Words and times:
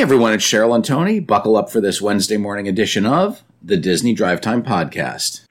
Hey 0.00 0.04
everyone, 0.04 0.32
it's 0.32 0.46
Cheryl 0.46 0.74
and 0.74 0.82
Tony. 0.82 1.20
Buckle 1.20 1.58
up 1.58 1.70
for 1.70 1.78
this 1.78 2.00
Wednesday 2.00 2.38
morning 2.38 2.66
edition 2.66 3.04
of 3.04 3.42
the 3.62 3.76
Disney 3.76 4.14
Drive 4.14 4.40
Time 4.40 4.62
Podcast. 4.62 5.44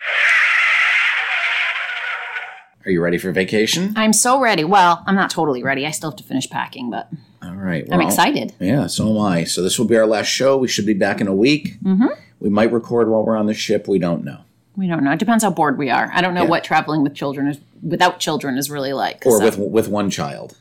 Are 2.83 2.89
you 2.89 2.99
ready 2.99 3.19
for 3.19 3.31
vacation? 3.31 3.93
I'm 3.95 4.11
so 4.11 4.41
ready. 4.41 4.63
Well, 4.63 5.03
I'm 5.05 5.13
not 5.13 5.29
totally 5.29 5.61
ready. 5.61 5.85
I 5.85 5.91
still 5.91 6.09
have 6.09 6.17
to 6.17 6.23
finish 6.23 6.49
packing, 6.49 6.89
but 6.89 7.09
All 7.43 7.53
right. 7.53 7.87
I'm 7.91 7.99
well, 7.99 8.07
excited. 8.07 8.55
Yeah, 8.59 8.87
so 8.87 9.11
am 9.11 9.19
I. 9.23 9.43
So 9.43 9.61
this 9.61 9.77
will 9.77 9.85
be 9.85 9.95
our 9.95 10.07
last 10.07 10.29
show. 10.29 10.57
We 10.57 10.67
should 10.67 10.87
be 10.87 10.95
back 10.95 11.21
in 11.21 11.27
a 11.27 11.35
week. 11.35 11.79
Mm-hmm. 11.83 12.07
We 12.39 12.49
might 12.49 12.71
record 12.71 13.07
while 13.07 13.23
we're 13.23 13.37
on 13.37 13.45
the 13.45 13.53
ship. 13.53 13.87
We 13.87 13.99
don't 13.99 14.23
know. 14.23 14.39
We 14.75 14.87
don't 14.87 15.03
know. 15.03 15.11
It 15.11 15.19
depends 15.19 15.43
how 15.43 15.51
bored 15.51 15.77
we 15.77 15.91
are. 15.91 16.09
I 16.11 16.21
don't 16.21 16.33
know 16.33 16.41
Yeah. 16.45 16.49
what 16.49 16.63
traveling 16.63 17.03
with 17.03 17.13
children 17.13 17.49
is 17.49 17.59
without 17.83 18.19
children 18.19 18.57
is 18.57 18.71
really 18.71 18.93
like. 18.93 19.27
Or 19.27 19.37
So- 19.37 19.45
with 19.45 19.59
with 19.59 19.87
one 19.89 20.09
child. 20.09 20.57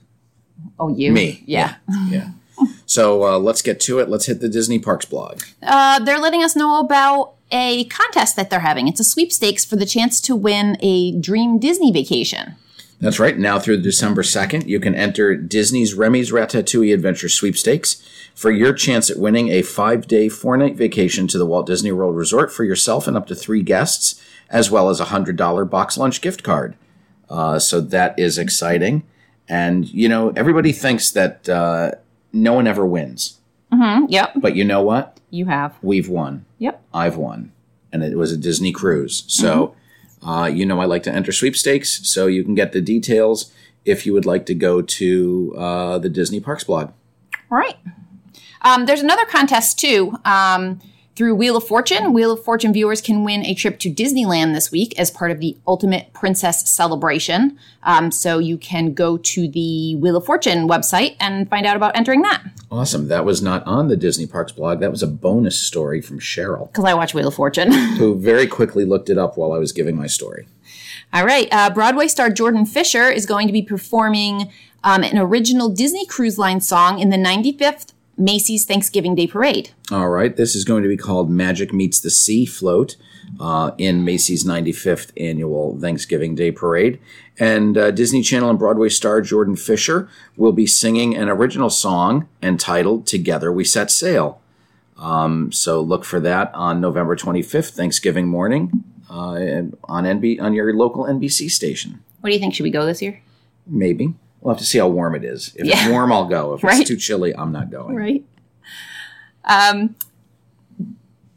oh 0.78 0.90
you 0.90 1.10
Me. 1.10 1.42
yeah. 1.46 1.76
Yeah. 2.10 2.32
So 2.86 3.24
uh, 3.24 3.38
let's 3.38 3.62
get 3.62 3.80
to 3.80 3.98
it. 3.98 4.08
Let's 4.08 4.26
hit 4.26 4.40
the 4.40 4.48
Disney 4.48 4.78
Parks 4.78 5.04
blog. 5.06 5.42
Uh, 5.62 5.98
they're 6.00 6.18
letting 6.18 6.42
us 6.42 6.56
know 6.56 6.80
about 6.80 7.34
a 7.50 7.84
contest 7.84 8.36
that 8.36 8.50
they're 8.50 8.60
having. 8.60 8.88
It's 8.88 9.00
a 9.00 9.04
sweepstakes 9.04 9.64
for 9.64 9.76
the 9.76 9.86
chance 9.86 10.20
to 10.22 10.36
win 10.36 10.76
a 10.80 11.18
dream 11.18 11.58
Disney 11.58 11.92
vacation. 11.92 12.56
That's 13.00 13.20
right. 13.20 13.38
Now 13.38 13.60
through 13.60 13.82
December 13.82 14.22
2nd, 14.22 14.66
you 14.66 14.80
can 14.80 14.94
enter 14.94 15.36
Disney's 15.36 15.94
Remy's 15.94 16.32
Ratatouille 16.32 16.92
Adventure 16.92 17.28
Sweepstakes 17.28 18.02
for 18.34 18.50
your 18.50 18.72
chance 18.72 19.08
at 19.08 19.18
winning 19.18 19.48
a 19.50 19.62
five 19.62 20.08
day, 20.08 20.28
four 20.28 20.56
night 20.56 20.74
vacation 20.76 21.28
to 21.28 21.38
the 21.38 21.46
Walt 21.46 21.66
Disney 21.66 21.92
World 21.92 22.16
Resort 22.16 22.52
for 22.52 22.64
yourself 22.64 23.06
and 23.06 23.16
up 23.16 23.26
to 23.28 23.36
three 23.36 23.62
guests, 23.62 24.20
as 24.50 24.70
well 24.70 24.88
as 24.88 25.00
a 25.00 25.06
$100 25.06 25.70
box 25.70 25.96
lunch 25.96 26.20
gift 26.20 26.42
card. 26.42 26.76
Uh, 27.30 27.58
so 27.58 27.80
that 27.80 28.18
is 28.18 28.36
exciting. 28.36 29.04
And, 29.48 29.88
you 29.88 30.08
know, 30.08 30.30
everybody 30.36 30.72
thinks 30.72 31.10
that 31.12 31.48
uh, 31.48 31.92
no 32.32 32.52
one 32.52 32.66
ever 32.66 32.84
wins. 32.86 33.38
Mm, 33.72 34.06
yep, 34.08 34.32
But 34.36 34.56
you 34.56 34.64
know 34.64 34.82
what? 34.82 35.18
you 35.30 35.44
have. 35.46 35.76
We've 35.82 36.08
won. 36.08 36.46
Yep. 36.58 36.82
I've 36.94 37.16
won, 37.16 37.52
and 37.92 38.02
it 38.02 38.16
was 38.16 38.32
a 38.32 38.36
Disney 38.38 38.72
cruise. 38.72 39.24
So, 39.26 39.74
uh, 40.26 40.50
you 40.52 40.64
know, 40.64 40.80
I 40.80 40.86
like 40.86 41.02
to 41.02 41.12
enter 41.12 41.32
sweepstakes, 41.32 42.00
so 42.08 42.26
you 42.26 42.42
can 42.44 42.54
get 42.54 42.72
the 42.72 42.80
details 42.80 43.52
if 43.84 44.06
you 44.06 44.14
would 44.14 44.24
like 44.24 44.46
to 44.46 44.54
go 44.54 44.80
to 44.80 45.54
uh, 45.58 45.98
the 45.98 46.08
Disney 46.08 46.40
Parks 46.40 46.64
blog. 46.64 46.92
All 47.50 47.58
right. 47.58 47.76
Um, 48.62 48.86
there's 48.86 49.02
another 49.02 49.24
contest 49.26 49.78
too. 49.78 50.16
Um, 50.24 50.80
through 51.18 51.34
Wheel 51.34 51.56
of 51.56 51.66
Fortune, 51.66 52.12
Wheel 52.12 52.30
of 52.30 52.44
Fortune 52.44 52.72
viewers 52.72 53.00
can 53.00 53.24
win 53.24 53.44
a 53.44 53.52
trip 53.52 53.80
to 53.80 53.90
Disneyland 53.90 54.54
this 54.54 54.70
week 54.70 54.96
as 54.96 55.10
part 55.10 55.32
of 55.32 55.40
the 55.40 55.56
Ultimate 55.66 56.12
Princess 56.12 56.70
Celebration. 56.70 57.58
Um, 57.82 58.12
so 58.12 58.38
you 58.38 58.56
can 58.56 58.94
go 58.94 59.16
to 59.16 59.48
the 59.48 59.96
Wheel 59.96 60.16
of 60.16 60.24
Fortune 60.24 60.68
website 60.68 61.16
and 61.18 61.50
find 61.50 61.66
out 61.66 61.74
about 61.74 61.96
entering 61.96 62.22
that. 62.22 62.44
Awesome. 62.70 63.08
That 63.08 63.24
was 63.24 63.42
not 63.42 63.66
on 63.66 63.88
the 63.88 63.96
Disney 63.96 64.28
Parks 64.28 64.52
blog. 64.52 64.78
That 64.78 64.92
was 64.92 65.02
a 65.02 65.08
bonus 65.08 65.58
story 65.58 66.00
from 66.00 66.20
Cheryl, 66.20 66.68
Because 66.72 66.84
I 66.84 66.94
watch 66.94 67.14
Wheel 67.14 67.26
of 67.26 67.34
Fortune. 67.34 67.72
who 67.98 68.14
very 68.14 68.46
quickly 68.46 68.84
looked 68.84 69.10
it 69.10 69.18
up 69.18 69.36
while 69.36 69.52
I 69.52 69.58
was 69.58 69.72
giving 69.72 69.96
my 69.96 70.06
story. 70.06 70.46
All 71.12 71.26
right. 71.26 71.48
Uh, 71.50 71.68
Broadway 71.70 72.06
star 72.06 72.30
Jordan 72.30 72.64
Fisher 72.64 73.10
is 73.10 73.26
going 73.26 73.48
to 73.48 73.52
be 73.52 73.62
performing 73.62 74.52
um, 74.84 75.02
an 75.02 75.18
original 75.18 75.68
Disney 75.68 76.06
Cruise 76.06 76.38
Line 76.38 76.60
song 76.60 77.00
in 77.00 77.10
the 77.10 77.16
95th 77.16 77.92
Macy's 78.18 78.64
Thanksgiving 78.64 79.14
Day 79.14 79.26
Parade. 79.26 79.70
All 79.90 80.08
right. 80.08 80.36
This 80.36 80.54
is 80.54 80.64
going 80.64 80.82
to 80.82 80.88
be 80.88 80.96
called 80.96 81.30
Magic 81.30 81.72
Meets 81.72 82.00
the 82.00 82.10
Sea 82.10 82.44
Float 82.44 82.96
uh, 83.38 83.70
in 83.78 84.04
Macy's 84.04 84.44
95th 84.44 85.12
annual 85.16 85.78
Thanksgiving 85.80 86.34
Day 86.34 86.50
Parade. 86.50 86.98
And 87.38 87.78
uh, 87.78 87.90
Disney 87.92 88.22
Channel 88.22 88.50
and 88.50 88.58
Broadway 88.58 88.88
star 88.88 89.20
Jordan 89.20 89.56
Fisher 89.56 90.08
will 90.36 90.52
be 90.52 90.66
singing 90.66 91.16
an 91.16 91.28
original 91.28 91.70
song 91.70 92.28
entitled 92.42 93.06
Together 93.06 93.52
We 93.52 93.64
Set 93.64 93.90
Sail. 93.90 94.40
Um, 94.98 95.52
so 95.52 95.80
look 95.80 96.04
for 96.04 96.18
that 96.20 96.52
on 96.54 96.80
November 96.80 97.14
25th, 97.14 97.70
Thanksgiving 97.70 98.26
morning, 98.26 98.82
uh, 99.08 99.34
and 99.34 99.76
on 99.84 100.04
NB 100.04 100.40
on 100.40 100.54
your 100.54 100.74
local 100.74 101.04
NBC 101.04 101.50
station. 101.50 102.02
What 102.20 102.30
do 102.30 102.34
you 102.34 102.40
think? 102.40 102.54
Should 102.54 102.64
we 102.64 102.70
go 102.70 102.84
this 102.84 103.00
year? 103.00 103.22
Maybe. 103.64 104.14
We'll 104.40 104.54
have 104.54 104.60
to 104.60 104.64
see 104.66 104.78
how 104.78 104.88
warm 104.88 105.14
it 105.14 105.24
is. 105.24 105.52
If 105.56 105.66
Yeah. 105.66 105.80
it's 105.80 105.88
warm, 105.90 106.12
I'll 106.12 106.26
go. 106.26 106.54
If 106.54 106.62
Right. 106.64 106.80
it's 106.80 106.88
too 106.88 106.96
chilly, 106.96 107.34
I'm 107.36 107.52
not 107.52 107.70
going. 107.70 107.94
Right. 107.96 108.24
Um, 109.44 109.94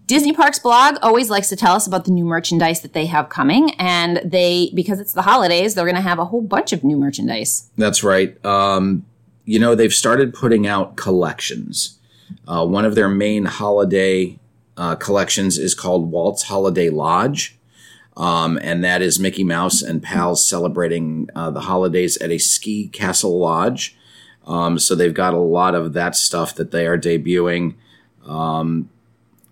Disney 0.07 0.33
Parks 0.33 0.59
blog 0.59 0.97
always 1.01 1.29
likes 1.29 1.47
to 1.49 1.55
tell 1.55 1.73
us 1.73 1.87
about 1.87 2.03
the 2.05 2.11
new 2.11 2.25
merchandise 2.25 2.81
that 2.81 2.91
they 2.93 3.05
have 3.05 3.29
coming, 3.29 3.71
and 3.79 4.21
they 4.25 4.69
because 4.75 4.99
it's 4.99 5.13
the 5.13 5.21
holidays, 5.21 5.73
they're 5.73 5.85
going 5.85 5.95
to 5.95 6.01
have 6.01 6.19
a 6.19 6.25
whole 6.25 6.41
bunch 6.41 6.73
of 6.73 6.83
new 6.83 6.97
merchandise. 6.97 7.69
That's 7.77 8.03
right. 8.03 8.43
Um, 8.45 9.05
you 9.45 9.57
know, 9.57 9.73
they've 9.73 9.93
started 9.93 10.33
putting 10.33 10.67
out 10.67 10.97
collections. 10.97 11.97
Uh, 12.47 12.65
one 12.65 12.83
of 12.83 12.95
their 12.95 13.07
main 13.07 13.45
holiday 13.45 14.37
uh, 14.75 14.95
collections 14.95 15.57
is 15.57 15.73
called 15.73 16.11
Walt's 16.11 16.43
Holiday 16.43 16.89
Lodge. 16.89 17.57
Um, 18.17 18.59
and 18.61 18.83
that 18.83 19.01
is 19.01 19.19
Mickey 19.19 19.43
Mouse 19.43 19.81
and 19.81 20.03
pals 20.03 20.47
celebrating 20.47 21.29
uh, 21.35 21.49
the 21.49 21.61
holidays 21.61 22.17
at 22.17 22.29
a 22.29 22.37
ski 22.37 22.87
castle 22.87 23.39
lodge. 23.39 23.95
Um, 24.45 24.79
so 24.79 24.95
they've 24.95 25.13
got 25.13 25.33
a 25.33 25.39
lot 25.39 25.75
of 25.75 25.93
that 25.93 26.15
stuff 26.15 26.55
that 26.55 26.71
they 26.71 26.87
are 26.87 26.97
debuting. 26.97 27.75
Um, 28.25 28.89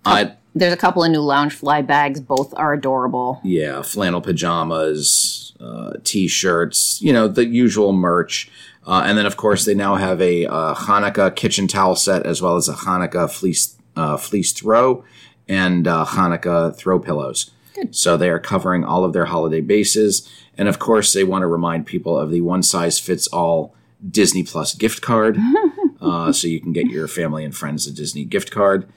I, 0.06 0.34
There's 0.54 0.74
a 0.74 0.78
couple 0.78 1.04
of 1.04 1.12
new 1.12 1.22
Loungefly 1.22 1.86
bags. 1.88 2.20
Both 2.20 2.54
are 2.56 2.74
adorable. 2.74 3.40
yeah, 3.44 3.82
flannel 3.82 4.22
pajamas, 4.22 5.54
uh, 5.60 5.94
t-shirts, 6.04 7.02
you 7.02 7.14
know, 7.14 7.28
the 7.28 7.46
usual 7.46 7.94
merch. 7.94 8.52
Uh, 8.86 9.04
and 9.06 9.18
then, 9.18 9.26
of 9.26 9.38
course, 9.38 9.66
they 9.66 9.76
now 9.76 9.96
have 9.96 10.20
a 10.22 10.46
uh, 10.48 10.74
Hanukkah 10.74 11.36
kitchen 11.36 11.68
towel 11.68 11.96
set 11.96 12.26
as 12.26 12.42
well 12.42 12.56
as 12.56 12.68
a 12.68 12.74
Hanukkah 12.74 13.30
fleece 13.32 13.78
uh, 13.96 14.18
fleece 14.18 14.52
throw 14.52 15.04
and 15.48 15.88
uh, 15.88 16.06
Hanukkah 16.06 16.76
throw 16.76 17.00
pillows. 17.00 17.52
So 17.92 18.18
they 18.18 18.30
are 18.30 18.40
covering 18.40 18.84
all 18.84 19.04
of 19.04 19.14
their 19.14 19.26
holiday 19.26 19.62
bases. 19.62 20.30
And 20.58 20.68
of 20.68 20.80
course, 20.80 21.14
they 21.14 21.24
want 21.24 21.44
to 21.44 21.48
remind 21.48 21.86
people 21.86 22.18
of 22.18 22.32
the 22.32 22.42
one 22.42 22.64
size 22.64 23.00
fits 23.00 23.28
all 23.28 23.74
Disney 24.10 24.44
Plus 24.44 24.74
gift 24.76 25.02
card. 25.02 25.38
uh, 26.02 26.32
so 26.32 26.48
you 26.48 26.60
can 26.62 26.74
get 26.74 26.88
your 26.88 27.08
family 27.08 27.44
and 27.44 27.56
friends 27.56 27.88
a 27.88 27.92
Disney 27.92 28.26
gift 28.26 28.52
card 28.52 28.88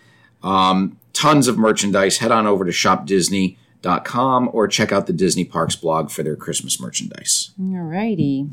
Um, 0.42 0.98
tons 1.12 1.47
of 1.48 1.56
merchandise. 1.59 2.19
Head 2.19 2.32
on 2.32 2.47
over 2.47 2.65
to 2.65 2.72
shopdisney.com 2.72 4.50
or 4.53 4.69
check 4.69 4.92
out 4.92 5.06
the 5.06 5.12
Disney 5.12 5.44
Parks 5.44 5.76
blog 5.76 6.10
for 6.10 6.22
their 6.22 6.37
Christmas 6.37 6.81
merchandise. 6.81 7.50
Alrighty. 7.60 8.50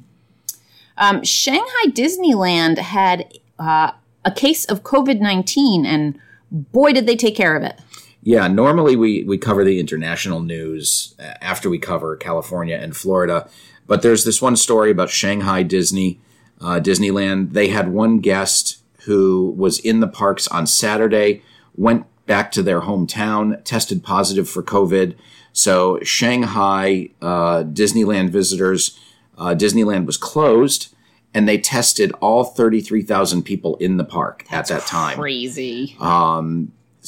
Um, 0.98 1.24
Shanghai 1.24 1.86
Disneyland 1.88 2.78
had 2.78 3.34
uh, 3.58 3.92
a 4.26 4.32
case 4.32 4.66
of 4.66 4.84
COVID 4.84 5.20
19, 5.20 5.86
and 5.86 6.20
boy, 6.52 6.92
did 6.92 7.08
they 7.08 7.16
take 7.16 7.36
care 7.36 7.56
of 7.56 7.64
it. 7.64 7.80
Yeah, 8.22 8.48
normally 8.48 8.96
we, 8.96 9.24
we 9.24 9.38
cover 9.38 9.64
the 9.64 9.80
international 9.80 10.42
news 10.42 11.16
uh, 11.20 11.34
after 11.42 11.70
we 11.70 11.80
cover 11.80 12.16
California 12.16 12.76
and 12.76 12.96
Florida, 12.96 13.50
but 13.88 14.02
there's 14.02 14.26
this 14.26 14.42
one 14.42 14.56
story 14.56 14.92
about 14.92 15.10
Shanghai 15.10 15.64
Disney, 15.64 16.20
uh, 16.60 16.80
Disneyland. 16.80 17.54
They 17.54 17.70
had 17.70 17.90
one 17.90 18.20
guest 18.20 18.82
who 19.04 19.56
was 19.58 19.80
in 19.80 20.02
the 20.02 20.08
parks 20.08 20.48
on 20.48 20.68
Saturday, 20.68 21.42
went 21.76 22.06
back 22.26 22.52
to 22.52 22.62
their 22.62 22.82
hometown, 22.82 23.64
tested 23.64 24.04
positive 24.04 24.50
for 24.50 24.62
COVID. 24.62 25.16
So 25.54 26.00
Shanghai 26.04 27.10
uh, 27.22 27.64
Disneyland 27.64 28.30
visitors, 28.30 29.00
uh, 29.38 29.56
Disneyland 29.56 30.06
was 30.06 30.18
closed, 30.18 30.94
and 31.34 31.48
they 31.48 31.58
tested 31.58 32.12
all 32.22 32.44
33,000 32.44 33.44
people 33.44 33.78
in 33.78 33.98
the 33.98 34.04
park 34.04 34.46
at 34.52 34.68
that 34.68 34.86
time. 34.86 35.18
Crazy. 35.18 35.96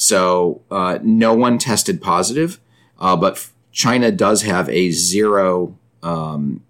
So 0.02 0.62
uh, 0.68 0.98
no 1.00 1.32
one 1.32 1.58
tested 1.58 2.02
positive, 2.02 2.58
uh, 2.98 3.14
but 3.14 3.48
China 3.70 4.10
does 4.10 4.42
have 4.42 4.68
a 4.68 4.90
zero. 4.90 5.78
Um, 6.02 6.64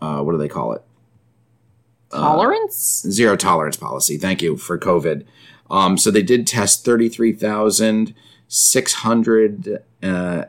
uh, 0.00 0.20
what 0.22 0.30
do 0.30 0.38
they 0.38 0.46
call 0.46 0.72
it? 0.74 0.82
Tolerance? 2.12 3.04
Zero 3.10 3.34
tolerance 3.34 3.76
policy. 3.76 4.18
Thank 4.18 4.40
you 4.40 4.56
for 4.56 4.78
COVID. 4.78 5.24
Um, 5.68 5.98
so 5.98 6.12
they 6.12 6.22
did 6.22 6.46
test 6.46 6.84
thirty 6.84 7.08
three 7.08 7.32
thousand 7.32 8.14
six 8.46 8.94
hundred. 8.94 9.82
Uh, 10.00 10.44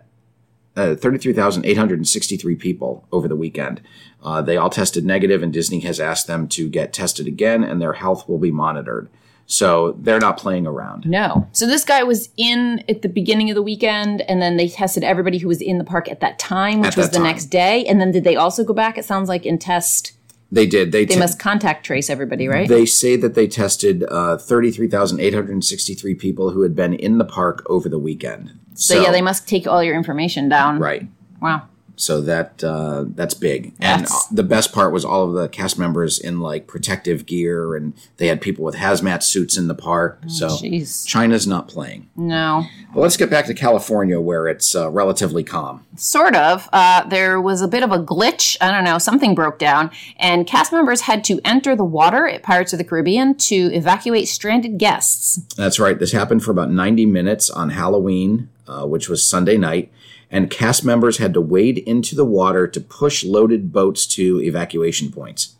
uh, 0.75 0.94
33,863 0.94 2.53
people 2.53 3.07
over 3.12 3.27
the 3.27 3.36
weekend. 3.36 3.81
Uh, 4.21 4.44
they 4.44 4.57
all 4.57 4.69
tested 4.69 5.03
negative, 5.03 5.42
and 5.42 5.51
Disney 5.51 5.80
has 5.80 6.00
asked 6.00 6.27
them 6.27 6.48
to 6.50 6.69
get 6.69 6.94
tested 6.94 7.25
again, 7.25 7.63
and 7.63 7.81
their 7.81 7.94
health 7.94 8.30
will 8.30 8.38
be 8.38 8.51
monitored. 8.51 9.10
So 9.50 9.94
they're 10.02 10.20
not 10.20 10.38
playing 10.38 10.68
around. 10.68 11.06
No. 11.06 11.48
So 11.54 11.66
this 11.66 11.86
guy 11.86 12.04
was 12.04 12.30
in 12.36 12.84
at 12.90 13.02
the 13.02 13.08
beginning 13.08 13.50
of 13.50 13.56
the 13.56 13.62
weekend, 13.64 14.22
and 14.22 14.42
then 14.42 14.58
they 14.58 14.68
tested 14.68 15.04
everybody 15.04 15.38
who 15.38 15.48
was 15.48 15.62
in 15.62 15.78
the 15.78 15.86
park 15.86 16.10
at 16.12 16.20
that 16.20 16.38
time, 16.38 16.82
which 16.82 16.98
was 16.98 17.10
the 17.10 17.16
time. 17.16 17.24
next 17.24 17.46
day. 17.46 17.86
And 17.86 18.02
then 18.02 18.12
did 18.12 18.26
they 18.26 18.36
also 18.36 18.66
go 18.66 18.74
back? 18.74 18.98
It 18.98 19.06
sounds 19.06 19.30
like 19.30 19.46
and 19.46 19.60
test. 19.60 20.12
They 20.52 20.66
did. 20.66 20.92
They, 20.92 21.06
They 21.06 21.14
te- 21.16 21.20
must 21.20 21.40
contact 21.40 21.86
trace 21.86 22.10
everybody, 22.10 22.48
right? 22.48 22.68
They 22.68 22.86
say 22.86 23.16
that 23.18 23.36
they 23.36 23.48
tested 23.48 24.04
uh, 24.10 24.38
33,863 24.38 26.16
people 26.16 26.52
who 26.52 26.62
had 26.62 26.76
been 26.76 26.94
in 26.94 27.18
the 27.18 27.26
park 27.26 27.66
over 27.70 27.90
the 27.90 28.00
weekend. 28.00 28.52
so, 28.74 29.02
yeah, 29.02 29.12
they 29.12 29.22
must 29.22 29.48
take 29.48 29.66
all 29.66 29.84
your 29.84 29.96
information 29.96 30.50
down. 30.50 30.80
Right. 30.80 31.08
Wow. 31.42 31.68
So 32.00 32.22
that 32.22 32.64
uh, 32.64 33.06
that's 33.16 33.34
big. 33.34 33.74
And 33.80 34.04
That's- 34.04 34.12
uh, 34.14 34.20
the 34.32 34.44
best 34.44 34.72
part 34.72 34.94
was 34.94 35.04
all 35.04 35.24
of 35.28 35.34
the 35.34 35.50
cast 35.50 35.80
members 35.80 36.20
in 36.20 36.40
like 36.40 36.68
protective 36.68 37.26
gear, 37.26 37.76
and 37.76 37.94
they 38.18 38.28
had 38.28 38.40
people 38.40 38.64
with 38.64 38.76
hazmat 38.76 39.24
suits 39.24 39.58
in 39.58 39.68
the 39.68 39.74
park. 39.74 40.22
so 40.28 40.48
jeez. 40.50 41.06
China's 41.08 41.48
not 41.48 41.68
playing. 41.68 42.08
No. 42.16 42.66
Well, 42.94 43.02
let's 43.02 43.18
get 43.18 43.32
back 43.32 43.48
to 43.48 43.54
California, 43.56 44.20
where 44.22 44.48
it's 44.48 44.76
uh, 44.76 44.90
relatively 44.92 45.44
calm. 45.44 45.86
Sort 45.96 46.36
of. 46.36 46.70
Uh, 46.72 47.04
there 47.10 47.42
was 47.42 47.62
a 47.64 47.68
bit 47.68 47.82
of 47.82 47.92
a 47.92 47.98
glitch. 48.00 48.56
I 48.62 48.72
don't 48.72 48.84
know. 48.84 49.00
Something 49.00 49.34
broke 49.34 49.58
down, 49.58 49.90
and 50.18 50.46
cast 50.46 50.72
members 50.72 51.02
had 51.02 51.24
to 51.26 51.40
enter 51.44 51.76
the 51.76 51.84
water 51.84 52.28
at 52.28 52.44
Pirates 52.44 52.74
of 52.74 52.78
the 52.78 52.86
Caribbean 52.86 53.34
to 53.36 53.56
evacuate 53.74 54.28
stranded 54.28 54.78
guests. 54.78 55.38
That's 55.56 55.80
right. 55.80 55.98
This 55.98 56.12
happened 56.12 56.44
for 56.44 56.52
about 56.52 56.70
90 56.70 57.08
minutes 57.08 57.50
on 57.50 57.70
Halloween, 57.72 58.50
uh, 58.68 58.86
which 58.86 59.10
was 59.10 59.26
Sunday 59.26 59.58
night, 59.58 59.92
and 60.29 60.50
cast 60.50 60.83
members 60.83 61.18
had 61.18 61.33
to 61.33 61.41
wade 61.41 61.77
into 61.79 62.15
the 62.15 62.25
water 62.25 62.68
to 62.68 62.81
push 62.81 63.24
loaded 63.24 63.71
boats 63.71 64.06
to 64.07 64.41
evacuation 64.41 65.12
points. 65.12 65.56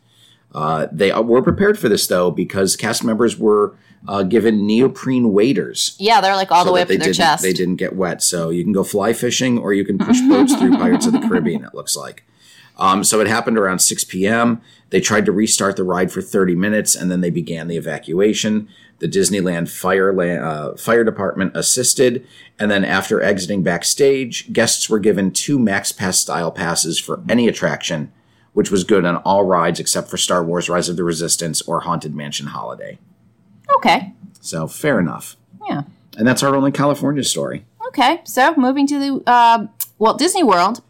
Uh, 0.54 0.88
they 0.92 1.12
were 1.14 1.42
prepared 1.42 1.78
for 1.78 1.90
this, 1.90 2.08
though, 2.08 2.32
because 2.32 2.76
cast 2.76 3.04
members 3.04 3.38
were 3.38 3.76
uh, 4.08 4.24
given 4.24 4.66
neoprene 4.66 5.32
waders. 5.34 5.96
Yeah, 6.00 6.22
they're 6.22 6.36
like 6.36 6.52
all 6.52 6.66
the 6.66 6.72
way 6.72 6.82
up 6.82 6.88
to 6.88 6.98
their 6.98 7.14
chest. 7.14 7.44
They 7.44 7.54
didn't 7.54 7.76
get 7.78 7.96
wet. 7.96 8.22
So 8.24 8.50
you 8.50 8.64
can 8.64 8.74
go 8.74 8.84
fly 8.84 9.14
fishing 9.14 9.58
or 9.58 9.74
you 9.74 9.86
can 9.86 9.98
push 9.98 10.20
boats 10.22 10.56
through 10.56 10.72
Pirates 10.78 11.06
of 11.06 11.14
the 11.14 11.20
Caribbean, 11.20 11.64
it 11.64 11.74
looks 11.74 11.96
like. 11.96 12.24
Um, 12.78 13.04
so 13.04 13.20
it 13.20 13.28
happened 13.28 13.58
around 13.58 13.80
6 13.80 14.04
p.m. 14.06 14.62
They 14.90 15.02
tried 15.02 15.26
to 15.26 15.32
restart 15.32 15.76
the 15.76 15.84
ride 15.84 16.12
for 16.12 16.22
30 16.22 16.56
minutes 16.56 16.96
and 16.96 17.12
then 17.12 17.22
they 17.22 17.30
began 17.30 17.68
the 17.68 17.76
evacuation. 17.78 18.70
The 19.00 19.08
Disneyland 19.08 19.70
fire, 19.70 20.20
uh, 20.42 20.76
fire 20.78 21.04
department 21.04 21.56
assisted. 21.56 22.26
And 22.58 22.72
then 22.72 22.86
after 22.86 23.22
exiting 23.22 23.64
backstage, 23.64 24.52
guests 24.54 24.90
were 24.90 25.00
given 25.00 25.32
two 25.32 25.60
Max 25.60 25.92
Pass 25.92 26.20
style 26.20 26.52
passes 26.52 27.00
for 27.00 27.22
any 27.28 27.48
attraction, 27.48 28.12
which 28.54 28.72
was 28.72 28.84
good 28.84 29.06
on 29.06 29.18
all 29.18 29.44
rides 29.44 29.80
except 29.80 30.10
for 30.10 30.18
Star 30.18 30.44
Wars 30.44 30.70
Rise 30.70 30.90
of 30.90 30.96
the 30.96 31.04
Resistance 31.04 31.62
or 31.64 31.82
Haunted 31.82 32.16
Mansion 32.16 32.48
Holiday. 32.48 32.98
okay. 33.76 34.14
So 34.40 34.68
fair 34.68 35.00
enough. 35.00 35.36
Yeah. 35.68 35.82
And 36.18 36.26
that's 36.28 36.42
our 36.42 36.56
only 36.56 36.72
California 36.72 37.24
story. 37.24 37.66
Okay. 37.88 38.22
So 38.24 38.56
moving 38.56 38.88
to 38.88 38.98
the 38.98 39.30
uh, 39.30 39.68
Walt 40.00 40.18
Disney 40.18 40.44
World. 40.44 40.82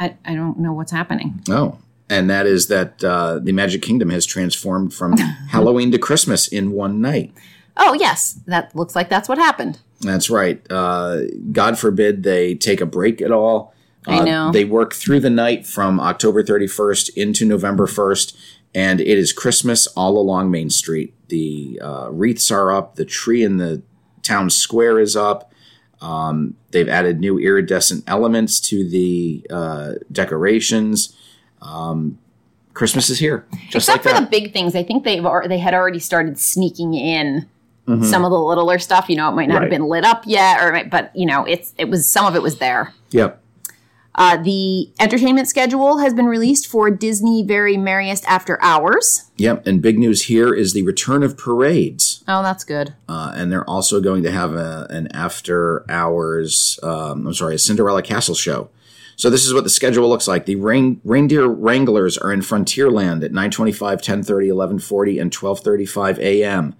I, 0.00 0.16
I 0.24 0.34
don't 0.34 0.58
know 0.58 0.72
what's 0.72 0.90
happening. 0.90 1.40
Oh, 1.48 1.78
and 2.08 2.28
that 2.30 2.46
is 2.46 2.66
that 2.68 3.04
uh, 3.04 3.38
the 3.38 3.52
Magic 3.52 3.82
Kingdom 3.82 4.10
has 4.10 4.26
transformed 4.26 4.92
from 4.92 5.16
Halloween 5.50 5.92
to 5.92 5.98
Christmas 5.98 6.48
in 6.48 6.72
one 6.72 7.00
night. 7.00 7.32
Oh, 7.76 7.94
yes. 7.94 8.40
That 8.46 8.74
looks 8.74 8.96
like 8.96 9.08
that's 9.08 9.28
what 9.28 9.38
happened. 9.38 9.78
That's 10.00 10.28
right. 10.28 10.60
Uh, 10.70 11.20
God 11.52 11.78
forbid 11.78 12.22
they 12.24 12.54
take 12.56 12.80
a 12.80 12.86
break 12.86 13.20
at 13.22 13.30
all. 13.30 13.74
I 14.06 14.18
Uh, 14.20 14.24
know. 14.24 14.50
They 14.52 14.64
work 14.64 14.94
through 14.94 15.20
the 15.20 15.30
night 15.30 15.66
from 15.66 16.00
October 16.00 16.42
31st 16.42 17.10
into 17.16 17.44
November 17.44 17.86
1st, 17.86 18.34
and 18.74 19.00
it 19.00 19.18
is 19.18 19.32
Christmas 19.32 19.86
all 19.88 20.18
along 20.18 20.50
Main 20.50 20.70
Street. 20.70 21.14
The 21.28 21.78
uh, 21.82 22.08
wreaths 22.10 22.50
are 22.50 22.72
up, 22.72 22.96
the 22.96 23.04
tree 23.04 23.42
in 23.44 23.58
the 23.58 23.82
town 24.22 24.48
square 24.50 24.98
is 24.98 25.14
up. 25.16 25.49
Um, 26.00 26.54
they've 26.70 26.88
added 26.88 27.20
new 27.20 27.38
iridescent 27.38 28.04
elements 28.06 28.58
to 28.60 28.88
the 28.88 29.46
uh, 29.50 29.92
decorations. 30.10 31.14
Um, 31.60 32.18
Christmas 32.72 33.10
is 33.10 33.18
here, 33.18 33.44
just 33.68 33.88
Except 33.88 34.06
like 34.06 34.14
for 34.16 34.20
the 34.20 34.26
big 34.26 34.52
things, 34.52 34.74
I 34.74 34.82
think 34.82 35.04
they've 35.04 35.24
they 35.48 35.58
had 35.58 35.74
already 35.74 35.98
started 35.98 36.38
sneaking 36.38 36.94
in 36.94 37.46
Mhm. 37.86 38.04
some 38.04 38.24
of 38.24 38.30
the 38.30 38.38
littler 38.38 38.78
stuff. 38.78 39.06
You 39.10 39.16
know, 39.16 39.28
it 39.28 39.32
might 39.32 39.48
not 39.48 39.54
Right. 39.56 39.62
have 39.64 39.70
been 39.70 39.88
lit 39.88 40.04
up 40.04 40.22
yet, 40.26 40.62
or 40.62 40.72
might- 40.72 40.90
but 40.90 41.10
you 41.14 41.26
know, 41.26 41.44
it's 41.44 41.74
it 41.76 41.90
was 41.90 42.08
some 42.08 42.24
of 42.26 42.34
it 42.36 42.42
was 42.42 42.56
there. 42.58 42.94
Yep. 43.10 43.42
Uh, 44.14 44.36
the 44.42 44.88
entertainment 44.98 45.48
schedule 45.48 45.98
has 45.98 46.12
been 46.14 46.26
released 46.26 46.66
for 46.66 46.90
Disney 46.90 47.42
Very 47.44 47.76
Merriest 47.76 48.24
After 48.26 48.58
Hours. 48.62 49.30
Yep. 49.36 49.66
And 49.66 49.80
big 49.80 49.98
news 49.98 50.22
here 50.22 50.52
is 50.52 50.72
the 50.72 50.82
return 50.82 51.22
of 51.22 51.36
parades. 51.36 52.09
Oh, 52.32 52.44
that's 52.44 52.62
good. 52.62 52.94
Uh, 53.08 53.32
and 53.34 53.50
they're 53.50 53.68
also 53.68 54.00
going 54.00 54.22
to 54.22 54.30
have 54.30 54.54
a, 54.54 54.86
an 54.88 55.08
after 55.08 55.84
hours, 55.90 56.78
um, 56.84 57.26
I'm 57.26 57.34
sorry, 57.34 57.56
a 57.56 57.58
Cinderella 57.58 58.02
Castle 58.02 58.36
show. 58.36 58.70
So 59.16 59.28
this 59.28 59.44
is 59.44 59.52
what 59.52 59.64
the 59.64 59.70
schedule 59.70 60.08
looks 60.08 60.28
like. 60.28 60.46
The 60.46 60.54
rain, 60.54 61.00
reindeer 61.04 61.46
wranglers 61.48 62.16
are 62.16 62.32
in 62.32 62.40
Frontierland 62.40 63.24
at 63.24 63.32
925, 63.32 63.96
1030, 63.96 64.52
1140, 64.52 65.18
and 65.18 65.34
1235 65.34 66.18
a.m. 66.20 66.76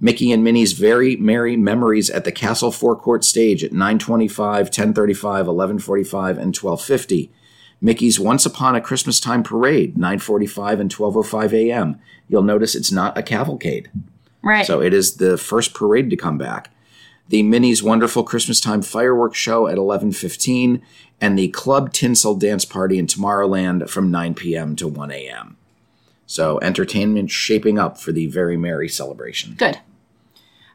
Mickey 0.00 0.32
and 0.32 0.42
Minnie's 0.42 0.72
Very 0.72 1.16
Merry 1.16 1.56
Memories 1.56 2.08
at 2.08 2.24
the 2.24 2.32
Castle 2.32 2.72
Forecourt 2.72 3.24
stage 3.24 3.62
at 3.62 3.72
925, 3.72 4.66
1035, 4.66 5.46
1145, 5.46 6.38
and 6.38 6.56
1250. 6.56 7.30
Mickey's 7.80 8.18
Once 8.18 8.46
Upon 8.46 8.74
a 8.74 8.80
Christmas 8.80 9.20
Time 9.20 9.42
Parade, 9.42 9.98
945 9.98 10.80
and 10.80 10.92
1205 10.92 11.54
a.m. 11.54 12.00
You'll 12.26 12.42
notice 12.42 12.74
it's 12.74 12.90
not 12.90 13.18
a 13.18 13.22
cavalcade. 13.22 13.90
Right. 14.44 14.66
So 14.66 14.80
it 14.80 14.92
is 14.94 15.16
the 15.16 15.36
first 15.38 15.74
parade 15.74 16.10
to 16.10 16.16
come 16.16 16.38
back. 16.38 16.70
The 17.28 17.42
Minnie's 17.42 17.82
Wonderful 17.82 18.22
Christmas 18.24 18.60
Time 18.60 18.82
Fireworks 18.82 19.38
Show 19.38 19.66
at 19.66 19.78
11:15 19.78 20.82
and 21.20 21.38
the 21.38 21.48
Club 21.48 21.92
Tinsel 21.92 22.34
Dance 22.34 22.64
Party 22.66 22.98
in 22.98 23.06
Tomorrowland 23.06 23.88
from 23.88 24.10
9 24.10 24.34
p.m. 24.34 24.76
to 24.76 24.86
1 24.86 25.10
a.m. 25.10 25.56
So 26.26 26.58
entertainment 26.60 27.30
shaping 27.30 27.78
up 27.78 27.98
for 27.98 28.12
the 28.12 28.26
very 28.26 28.56
merry 28.56 28.88
celebration. 28.88 29.54
good. 29.56 29.78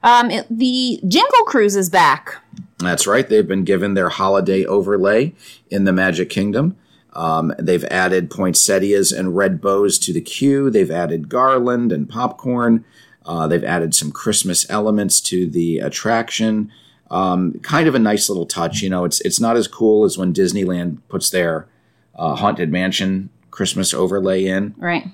Um, 0.01 0.31
it- 0.31 0.48
the 0.50 1.00
Jingle 1.07 1.44
Cruise 1.45 1.75
is 1.75 1.89
back. 1.89 2.38
That's 2.80 3.06
right. 3.06 3.27
They've 3.27 3.48
been 3.48 3.65
given 3.65 3.94
their 3.94 4.10
holiday 4.10 4.65
overlay 4.65 5.33
in 5.69 5.83
the 5.83 5.92
Magic 5.92 6.30
Kingdom. 6.30 6.77
Um, 7.13 7.54
they've 7.60 7.83
added 7.86 8.30
poinsettias 8.31 9.12
and 9.12 9.36
red 9.36 9.60
bows 9.60 10.00
to 10.00 10.13
the 10.13 10.22
queue. 10.22 10.69
They've 10.69 10.89
added 10.92 11.27
garland 11.27 11.92
and 11.92 12.07
popcorn. 12.07 12.86
Uh, 13.30 13.46
they've 13.48 13.64
added 13.76 13.94
some 13.94 14.12
Christmas 14.12 14.60
elements 14.72 15.22
to 15.22 15.38
the 15.48 15.78
attraction. 15.80 16.72
Um, 17.12 17.60
kind 17.62 17.88
of 17.88 17.94
a 17.96 18.00
nice 18.00 18.28
little 18.30 18.46
touch. 18.48 18.81
You 18.81 18.90
know, 18.90 19.06
it's 19.06 19.20
it's 19.22 19.40
not 19.40 19.56
as 19.56 19.68
cool 19.68 20.04
as 20.08 20.18
when 20.18 20.34
Disneyland 20.34 20.98
puts 21.10 21.30
their 21.30 21.68
uh, 22.16 22.34
Haunted 22.42 22.72
Mansion 22.72 23.30
Christmas 23.52 23.94
overlay 23.94 24.46
in 24.46 24.74
Right. 24.78 25.06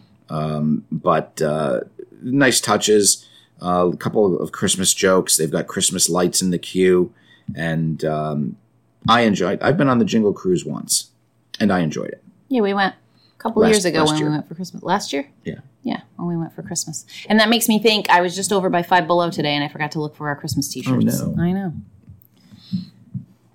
but 0.91 1.41
uh, 1.41 1.81
nice 2.21 2.61
touches. 2.61 3.25
Uh, 3.61 3.89
a 3.93 3.97
couple 3.97 4.37
of 4.39 4.51
Christmas 4.51 4.93
jokes. 4.93 5.37
They've 5.37 5.51
got 5.57 5.67
Christmas 5.67 6.09
lights 6.09 6.41
in 6.41 6.49
the 6.51 6.59
queue, 6.59 7.13
and 7.55 8.03
um, 8.03 8.57
I 9.07 9.21
enjoyed. 9.21 9.61
I've 9.61 9.77
been 9.77 9.87
on 9.89 9.99
the 9.99 10.05
Jingle 10.05 10.33
Cruise 10.33 10.65
once, 10.65 11.11
and 11.59 11.71
I 11.71 11.79
enjoyed 11.79 12.09
it. 12.09 12.23
Yeah, 12.49 12.61
we 12.61 12.73
went 12.73 12.93
a 12.95 13.41
couple 13.41 13.61
Last- 13.61 13.71
years 13.71 13.85
ago 13.85 14.05
when 14.05 14.17
year. 14.17 14.25
we 14.27 14.31
went 14.33 14.47
for 14.47 14.55
Christmas. 14.55 14.83
Last 14.83 15.13
year? 15.13 15.29
Yeah. 15.45 15.59
Yeah, 15.85 16.01
when 16.15 16.27
we 16.27 16.35
went 16.35 16.51
for 16.51 16.63
Christmas. 16.63 17.05
And 17.29 17.39
that 17.39 17.47
makes 17.47 17.69
me 17.69 17.77
think 17.77 18.09
I 18.09 18.19
was 18.19 18.35
just 18.35 18.51
over 18.51 18.71
by 18.71 18.81
Five 18.81 19.05
Below 19.05 19.29
today 19.29 19.53
and 19.53 19.63
I 19.63 19.67
forgot 19.67 19.91
to 19.91 20.01
look 20.01 20.15
for 20.15 20.27
our 20.27 20.35
Christmas 20.35 20.67
t 20.67 20.81
shirts. 20.81 21.21
Oh, 21.21 21.31
no. 21.31 21.43
I 21.43 21.51
know. 21.51 21.73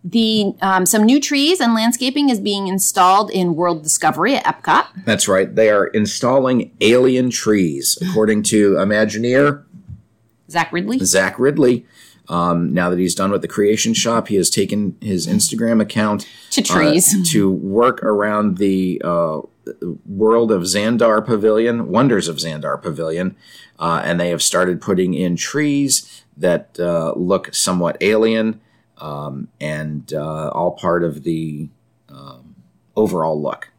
The 0.05 0.55
um, 0.63 0.87
some 0.87 1.03
new 1.03 1.21
trees 1.21 1.61
and 1.61 1.75
landscaping 1.75 2.31
is 2.31 2.39
being 2.39 2.69
installed 2.69 3.33
in 3.33 3.57
World 3.57 3.83
Discovery 3.83 4.37
at 4.37 4.45
Epcot. 4.45 4.87
That's 5.05 5.27
right. 5.27 5.53
They 5.53 5.71
are 5.71 5.89
installing 5.89 6.71
alien 6.81 7.31
trees, 7.31 7.99
according 8.01 8.45
to 8.45 8.75
Imagineer 8.75 9.65
Zach 10.49 10.71
Riddley. 10.71 11.03
Zach 11.05 11.37
Riddley. 11.37 11.85
Um, 12.31 12.73
now 12.73 12.89
that 12.91 12.99
he's 12.99 13.17
done 13.17 13.33
with 13.33 13.43
the 13.43 13.49
Creation 13.49 13.93
Shop, 13.93 14.29
he 14.29 14.37
has 14.37 14.49
taken 14.49 14.97
his 15.01 15.27
Instagram 15.27 15.83
account 15.83 16.29
To 16.53 16.61
uh, 16.63 16.65
trees. 16.65 17.31
to 17.33 17.51
work 17.51 18.03
around 18.05 18.59
the 18.59 19.03
uh, 19.05 19.41
world 20.07 20.53
of 20.53 20.63
Xandar 20.63 21.27
Pavilion, 21.27 21.89
Wonders 21.89 22.29
of 22.29 22.37
Xandar 22.37 22.81
Pavilion, 22.81 23.37
uh, 23.81 24.01
and 24.05 24.21
they 24.21 24.29
have 24.29 24.43
started 24.43 24.81
putting 24.81 25.13
in 25.13 25.35
trees 25.35 26.23
that 26.37 26.79
uh, 26.79 27.13
look 27.17 27.53
somewhat 27.53 27.97
alien 28.01 28.61
um, 28.99 29.49
and 29.61 30.13
uh, 30.15 30.51
all 30.51 30.73
part 30.73 31.03
of 31.03 31.25
the 31.25 31.69
um, 32.09 32.55
overall 32.95 33.43
look. 33.43 33.71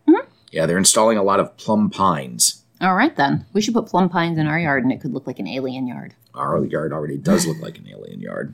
Yeah, 0.51 0.65
they're 0.65 0.77
installing 0.77 1.17
a 1.17 1.23
lot 1.23 1.39
of 1.39 1.55
plum 1.55 1.89
pines. 1.89 2.63
All 2.81 2.95
right 2.95 3.15
then. 3.15 3.45
We 3.53 3.61
should 3.61 3.73
put 3.73 3.85
plum 3.85 4.09
pines 4.09 4.37
in 4.37 4.47
our 4.47 4.59
yard 4.59 4.83
and 4.83 4.91
it 4.91 4.99
could 4.99 5.13
look 5.13 5.25
like 5.27 5.39
an 5.39 5.47
alien 5.47 5.87
yard. 5.87 6.15
Our 6.33 6.63
yard 6.65 6.93
already 6.93 7.17
does 7.17 7.45
look 7.45 7.59
like 7.59 7.77
an 7.77 7.87
alien 7.89 8.21
yard. 8.21 8.53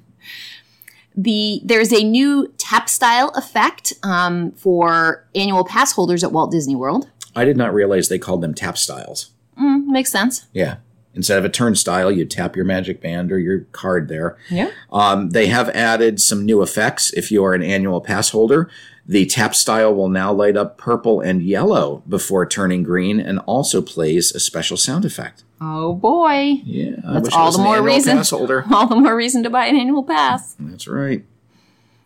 The 1.16 1.62
there's 1.64 1.92
a 1.92 2.04
new 2.04 2.54
tapstile 2.58 3.30
effect 3.30 3.94
um, 4.04 4.52
for 4.52 5.26
annual 5.34 5.64
pass 5.64 5.94
holders 5.94 6.24
at 6.24 6.32
Walt 6.32 6.52
Disney 6.52 6.76
World. 6.76 7.10
I 7.36 7.46
did 7.46 7.58
not 7.58 7.74
realize 7.74 8.10
they 8.10 8.20
called 8.20 8.42
them 8.42 8.54
tapstiles. 8.54 9.32
Mm, 9.60 9.88
makes 9.88 10.12
sense. 10.12 10.48
Yeah. 10.54 10.78
Instead 11.14 11.40
of 11.40 11.46
a 11.46 11.50
turnstile, 11.50 12.12
you 12.12 12.26
tap 12.26 12.56
your 12.56 12.66
magic 12.66 13.02
band 13.02 13.32
or 13.32 13.40
your 13.40 13.62
card 13.72 14.08
there. 14.08 14.38
Yeah. 14.52 14.70
Um, 14.92 15.32
they 15.32 15.48
have 15.48 15.70
added 15.70 16.22
some 16.22 16.46
new 16.46 16.62
effects. 16.62 17.12
If 17.14 17.32
you 17.32 17.44
are 17.44 17.56
an 17.56 17.64
annual 17.64 18.02
pass 18.02 18.30
holder, 18.30 18.70
the 19.04 19.26
tapstile 19.26 19.96
will 19.96 20.10
now 20.10 20.32
light 20.32 20.56
up 20.56 20.78
purple 20.78 21.20
and 21.20 21.42
yellow 21.42 22.04
before 22.08 22.46
turning 22.46 22.84
green 22.84 23.20
and 23.20 23.40
also 23.40 23.82
plays 23.82 24.32
a 24.32 24.40
special 24.40 24.78
sound 24.78 25.06
effect. 25.06 25.44
Oh 25.60 25.94
boy. 25.94 26.62
Yeah, 26.64 26.98
I 27.08 27.14
That's 27.14 27.26
wish 27.26 27.34
I 27.34 27.40
all 27.40 27.46
was 27.48 27.58
the 27.58 27.64
more 27.64 27.82
reason. 27.82 28.18
All 28.72 28.88
the 28.88 28.96
more 28.96 29.16
reason 29.16 29.44
to 29.44 29.50
buy 29.50 29.66
an 29.66 29.76
annual 29.76 30.04
pass. 30.04 30.56
That's 30.60 30.88
right. 30.88 31.24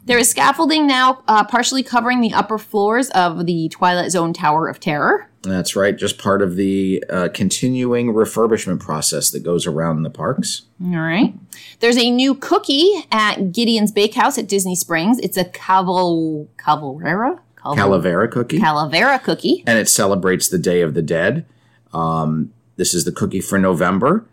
There 0.04 0.18
is 0.18 0.30
scaffolding 0.32 0.88
now 0.88 1.22
uh, 1.28 1.44
partially 1.44 1.84
covering 1.84 2.22
the 2.22 2.34
upper 2.34 2.58
floors 2.58 3.10
of 3.12 3.46
the 3.46 3.70
Twilight 3.70 4.10
Zone 4.12 4.34
Tower 4.34 4.68
of 4.68 4.80
Terror. 4.80 5.28
That's 5.44 5.76
right, 5.76 5.96
just 5.96 6.18
part 6.18 6.42
of 6.42 6.56
the 6.56 7.04
uh, 7.10 7.30
continuing 7.34 8.14
refurbishment 8.14 8.80
process 8.80 9.30
that 9.32 9.44
goes 9.44 9.68
around 9.68 10.02
the 10.04 10.10
parks. 10.10 10.64
All 10.84 11.00
right. 11.00 11.34
There's 11.82 11.98
a 11.98 12.10
new 12.10 12.34
cookie 12.36 12.92
at 13.12 13.52
Gideon's 13.52 13.92
Bakehouse 13.92 14.38
at 14.38 14.48
Disney 14.48 14.76
Springs. 14.76 15.20
It's 15.20 15.38
a 15.38 15.46
caval 15.46 16.48
cavalera 16.58 17.40
Caval- 17.58 17.76
Calavera 17.76 18.32
cookie. 18.32 18.60
calavera 18.60 19.22
cookie. 19.22 19.64
and 19.68 19.78
it 19.78 19.88
celebrates 19.90 20.48
the 20.48 20.58
Day 20.60 20.82
of 20.82 20.94
the 20.96 21.02
Dead. 21.04 21.46
Um, 21.94 22.54
this 22.78 22.94
is 22.94 23.06
the 23.06 23.12
cookie 23.12 23.42
for 23.42 23.58
November, 23.60 24.26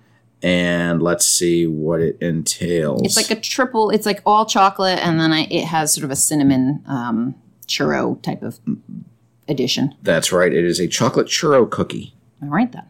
and 0.42 1.02
let's 1.02 1.26
see 1.26 1.66
what 1.66 2.00
it 2.00 2.16
entails. 2.20 3.02
It's 3.04 3.16
like 3.16 3.30
a 3.30 3.40
triple. 3.40 3.90
It's 3.90 4.06
like 4.06 4.22
all 4.24 4.46
chocolate, 4.46 4.98
and 5.00 5.18
then 5.20 5.32
I, 5.32 5.42
it 5.50 5.64
has 5.66 5.92
sort 5.92 6.04
of 6.04 6.10
a 6.10 6.16
cinnamon 6.16 6.82
um, 6.86 7.34
churro 7.66 8.20
type 8.22 8.42
of 8.42 8.58
addition. 9.48 9.94
That's 10.02 10.32
right. 10.32 10.52
It 10.52 10.64
is 10.64 10.80
a 10.80 10.88
chocolate 10.88 11.26
churro 11.26 11.68
cookie. 11.70 12.14
All 12.42 12.48
right 12.48 12.70
then. 12.70 12.84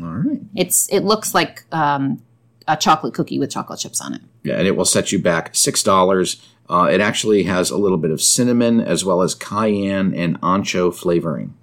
All 0.00 0.08
right. 0.14 0.40
It's 0.54 0.88
it 0.90 1.00
looks 1.00 1.34
like 1.34 1.64
um, 1.72 2.22
a 2.68 2.76
chocolate 2.76 3.14
cookie 3.14 3.38
with 3.38 3.50
chocolate 3.50 3.80
chips 3.80 4.00
on 4.00 4.14
it. 4.14 4.20
Yeah, 4.44 4.54
and 4.58 4.66
it 4.66 4.76
will 4.76 4.84
set 4.84 5.12
you 5.12 5.18
back 5.18 5.54
six 5.54 5.82
dollars. 5.82 6.40
Uh, 6.70 6.88
it 6.90 7.00
actually 7.00 7.42
has 7.42 7.70
a 7.70 7.76
little 7.76 7.98
bit 7.98 8.10
of 8.10 8.22
cinnamon 8.22 8.80
as 8.80 9.04
well 9.04 9.20
as 9.22 9.34
cayenne 9.34 10.14
and 10.14 10.40
ancho 10.40 10.94
flavoring. 10.94 11.54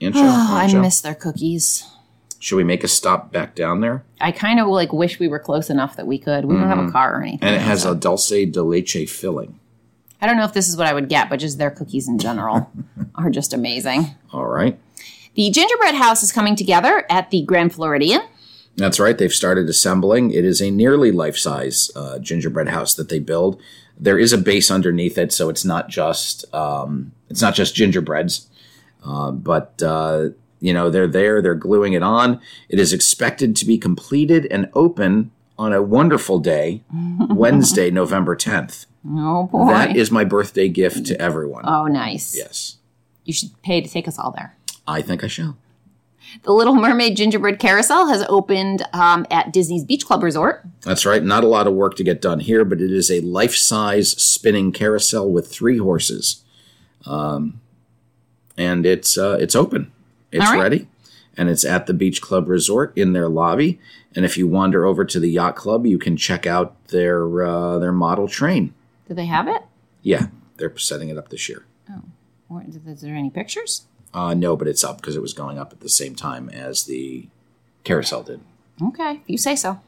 Ancho, 0.00 0.14
Oh, 0.16 0.56
I 0.56 0.72
miss 0.80 1.00
their 1.00 1.14
cookies. 1.14 1.86
Should 2.42 2.56
we 2.56 2.64
make 2.64 2.82
a 2.82 2.88
stop 2.88 3.30
back 3.30 3.54
down 3.54 3.82
there? 3.82 4.02
I 4.20 4.32
kind 4.32 4.58
of 4.58 4.66
like 4.66 4.92
wish 4.92 5.20
we 5.20 5.28
were 5.28 5.38
close 5.38 5.70
enough 5.70 5.94
that 5.94 6.08
we 6.08 6.18
could. 6.18 6.44
We 6.44 6.56
don't 6.56 6.66
have 6.66 6.88
a 6.88 6.90
car 6.90 7.14
or 7.14 7.22
anything. 7.22 7.38
Mm-hmm. 7.38 7.46
And 7.46 7.54
it 7.54 7.62
has 7.62 7.82
so- 7.82 7.92
a 7.92 7.94
dulce 7.94 8.30
de 8.30 8.62
leche 8.64 9.08
filling. 9.08 9.60
I 10.20 10.26
don't 10.26 10.36
know 10.36 10.44
if 10.44 10.52
this 10.52 10.68
is 10.68 10.76
what 10.76 10.88
I 10.88 10.92
would 10.92 11.08
get, 11.08 11.30
but 11.30 11.36
just 11.36 11.58
their 11.58 11.70
cookies 11.70 12.08
in 12.08 12.18
general 12.18 12.68
are 13.14 13.30
just 13.30 13.52
amazing. 13.52 14.16
All 14.32 14.46
right. 14.46 14.76
The 15.34 15.50
gingerbread 15.50 15.94
house 15.94 16.24
is 16.24 16.32
coming 16.32 16.56
together 16.56 17.06
at 17.08 17.30
the 17.30 17.42
Grand 17.42 17.72
Floridian. 17.74 18.22
That's 18.74 18.98
right. 18.98 19.16
They've 19.16 19.32
started 19.32 19.68
assembling. 19.68 20.32
It 20.32 20.44
is 20.44 20.60
a 20.60 20.72
nearly 20.72 21.12
life 21.12 21.38
size 21.38 21.92
uh, 21.94 22.18
gingerbread 22.18 22.68
house 22.68 22.94
that 22.94 23.08
they 23.08 23.20
build. 23.20 23.60
There 23.96 24.18
is 24.18 24.32
a 24.32 24.38
base 24.38 24.68
underneath 24.68 25.16
it, 25.16 25.32
so 25.32 25.48
it's 25.48 25.64
not 25.64 25.88
just 25.88 26.52
um, 26.52 27.12
it's 27.28 27.40
not 27.40 27.54
just 27.54 27.76
gingerbreads, 27.76 28.48
uh, 29.04 29.30
but 29.30 29.80
uh, 29.80 30.30
you 30.62 30.72
know 30.72 30.88
they're 30.88 31.06
there. 31.08 31.42
They're 31.42 31.54
gluing 31.54 31.92
it 31.92 32.02
on. 32.02 32.40
It 32.70 32.78
is 32.78 32.92
expected 32.94 33.54
to 33.56 33.66
be 33.66 33.76
completed 33.76 34.46
and 34.50 34.70
open 34.72 35.30
on 35.58 35.72
a 35.74 35.82
wonderful 35.82 36.38
day, 36.38 36.82
Wednesday, 37.28 37.90
November 37.90 38.34
tenth. 38.36 38.86
Oh 39.06 39.44
boy! 39.48 39.66
That 39.66 39.96
is 39.96 40.10
my 40.10 40.24
birthday 40.24 40.68
gift 40.68 41.04
to 41.06 41.20
everyone. 41.20 41.64
oh, 41.66 41.86
nice. 41.86 42.34
yes, 42.34 42.78
You 43.24 43.32
should 43.34 43.60
pay 43.62 43.80
to 43.82 43.88
take 43.90 44.08
us 44.08 44.18
all 44.18 44.30
there. 44.30 44.56
I 44.86 45.02
think 45.02 45.22
I 45.22 45.26
shall. 45.26 45.58
The 46.44 46.52
Little 46.52 46.74
Mermaid 46.76 47.16
Gingerbread 47.16 47.58
Carousel 47.58 48.06
has 48.06 48.24
opened 48.28 48.82
um, 48.94 49.26
at 49.30 49.52
Disney's 49.52 49.84
Beach 49.84 50.06
Club 50.06 50.22
Resort. 50.22 50.64
That's 50.80 51.04
right. 51.04 51.22
Not 51.22 51.44
a 51.44 51.48
lot 51.48 51.66
of 51.66 51.74
work 51.74 51.94
to 51.96 52.04
get 52.04 52.22
done 52.22 52.40
here, 52.40 52.64
but 52.64 52.80
it 52.80 52.90
is 52.90 53.10
a 53.10 53.20
life 53.20 53.54
size 53.54 54.12
spinning 54.12 54.72
carousel 54.72 55.30
with 55.30 55.50
three 55.52 55.76
horses. 55.78 56.42
Um, 57.04 57.60
and 58.56 58.86
it's 58.86 59.18
uh, 59.18 59.36
it's 59.40 59.54
open. 59.56 59.91
It's 60.32 60.44
right. 60.44 60.60
ready. 60.60 60.88
And 61.36 61.48
it's 61.48 61.64
at 61.64 61.86
the 61.86 61.94
Beach 61.94 62.20
Club 62.20 62.48
Resort 62.48 62.92
in 62.96 63.12
their 63.12 63.28
lobby. 63.28 63.80
And 64.14 64.24
if 64.24 64.36
you 64.36 64.46
wander 64.46 64.84
over 64.84 65.04
to 65.04 65.20
the 65.20 65.30
yacht 65.30 65.56
club, 65.56 65.86
you 65.86 65.98
can 65.98 66.16
check 66.16 66.46
out 66.46 66.88
their 66.88 67.42
uh, 67.42 67.78
their 67.78 67.92
model 67.92 68.28
train. 68.28 68.74
Do 69.08 69.14
they 69.14 69.26
have 69.26 69.48
it? 69.48 69.62
Yeah, 70.02 70.26
they're 70.56 70.76
setting 70.76 71.08
it 71.08 71.16
up 71.16 71.30
this 71.30 71.48
year. 71.48 71.64
Or 72.52 72.62
is 72.86 73.00
there 73.00 73.14
any 73.14 73.30
pictures? 73.30 73.86
Uh, 74.12 74.34
no, 74.34 74.56
but 74.56 74.68
it's 74.68 74.84
up 74.84 74.98
because 74.98 75.16
it 75.16 75.22
was 75.22 75.32
going 75.32 75.58
up 75.58 75.72
at 75.72 75.80
the 75.80 75.88
same 75.88 76.14
time 76.14 76.50
as 76.50 76.84
the 76.84 77.28
carousel 77.84 78.22
did. 78.22 78.40
Okay, 78.82 79.12
if 79.12 79.28
you 79.28 79.38
say 79.38 79.56
so. 79.56 79.80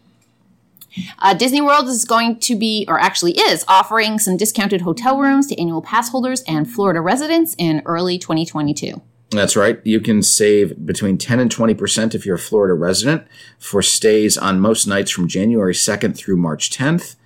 Uh, 1.19 1.35
Disney 1.35 1.61
World 1.61 1.89
is 1.89 2.05
going 2.05 2.39
to 2.39 2.57
be, 2.57 2.85
or 2.89 2.99
actually 2.99 3.33
is, 3.33 3.65
offering 3.67 4.19
some 4.19 4.37
discounted 4.37 4.83
hotel 4.83 5.19
rooms 5.19 5.49
to 5.49 5.61
annual 5.61 5.83
pass 5.83 6.09
holders 6.09 6.43
and 6.47 6.71
Florida 6.71 7.01
residents 7.01 7.55
in 7.59 7.83
early 7.85 8.17
2022. 8.17 9.03
That's 9.37 9.57
right. 9.57 9.81
You 9.85 10.01
can 10.01 10.23
save 10.23 10.87
between 10.87 11.19
10 11.19 11.41
and 11.41 11.51
20% 11.51 12.15
if 12.15 12.25
you're 12.25 12.37
a 12.37 12.39
Florida 12.39 12.75
resident 12.75 13.27
for 13.59 13.83
stays 13.83 14.39
on 14.39 14.61
most 14.61 14.87
nights 14.87 15.11
from 15.11 15.29
January 15.29 15.75
2nd 15.75 16.17
through 16.17 16.37
March 16.37 16.71
10th. 16.71 17.17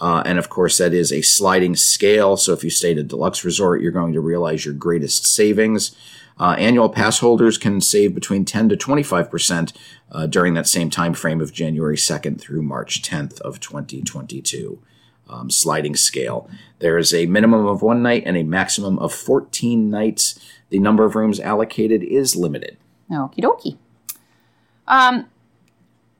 Uh, 0.00 0.22
and 0.26 0.38
of 0.38 0.48
course, 0.48 0.78
that 0.78 0.92
is 0.92 1.12
a 1.12 1.22
sliding 1.22 1.74
scale. 1.74 2.36
So 2.36 2.52
if 2.52 2.62
you 2.62 2.70
stay 2.70 2.92
at 2.92 2.98
a 2.98 3.02
deluxe 3.02 3.44
resort, 3.44 3.80
you're 3.80 3.92
going 3.92 4.12
to 4.12 4.20
realize 4.20 4.64
your 4.64 4.74
greatest 4.74 5.26
savings. 5.26 5.96
Uh, 6.38 6.54
annual 6.58 6.90
pass 6.90 7.20
holders 7.20 7.56
can 7.56 7.80
save 7.80 8.14
between 8.14 8.44
10 8.44 8.68
to 8.68 8.76
25% 8.76 9.72
uh, 10.12 10.26
during 10.26 10.54
that 10.54 10.66
same 10.66 10.90
time 10.90 11.14
frame 11.14 11.40
of 11.40 11.52
January 11.52 11.96
2nd 11.96 12.38
through 12.38 12.62
March 12.62 13.02
10th 13.02 13.40
of 13.40 13.58
2022. 13.60 14.82
Um, 15.28 15.50
sliding 15.50 15.96
scale. 15.96 16.48
There 16.78 16.98
is 16.98 17.12
a 17.12 17.26
minimum 17.26 17.66
of 17.66 17.82
one 17.82 18.00
night 18.00 18.22
and 18.26 18.36
a 18.36 18.44
maximum 18.44 18.96
of 19.00 19.12
14 19.12 19.90
nights. 19.90 20.38
The 20.70 20.78
number 20.78 21.04
of 21.04 21.14
rooms 21.14 21.40
allocated 21.40 22.02
is 22.02 22.36
limited. 22.36 22.76
Okie 23.10 23.40
dokie. 23.40 23.76
Um, 24.88 25.26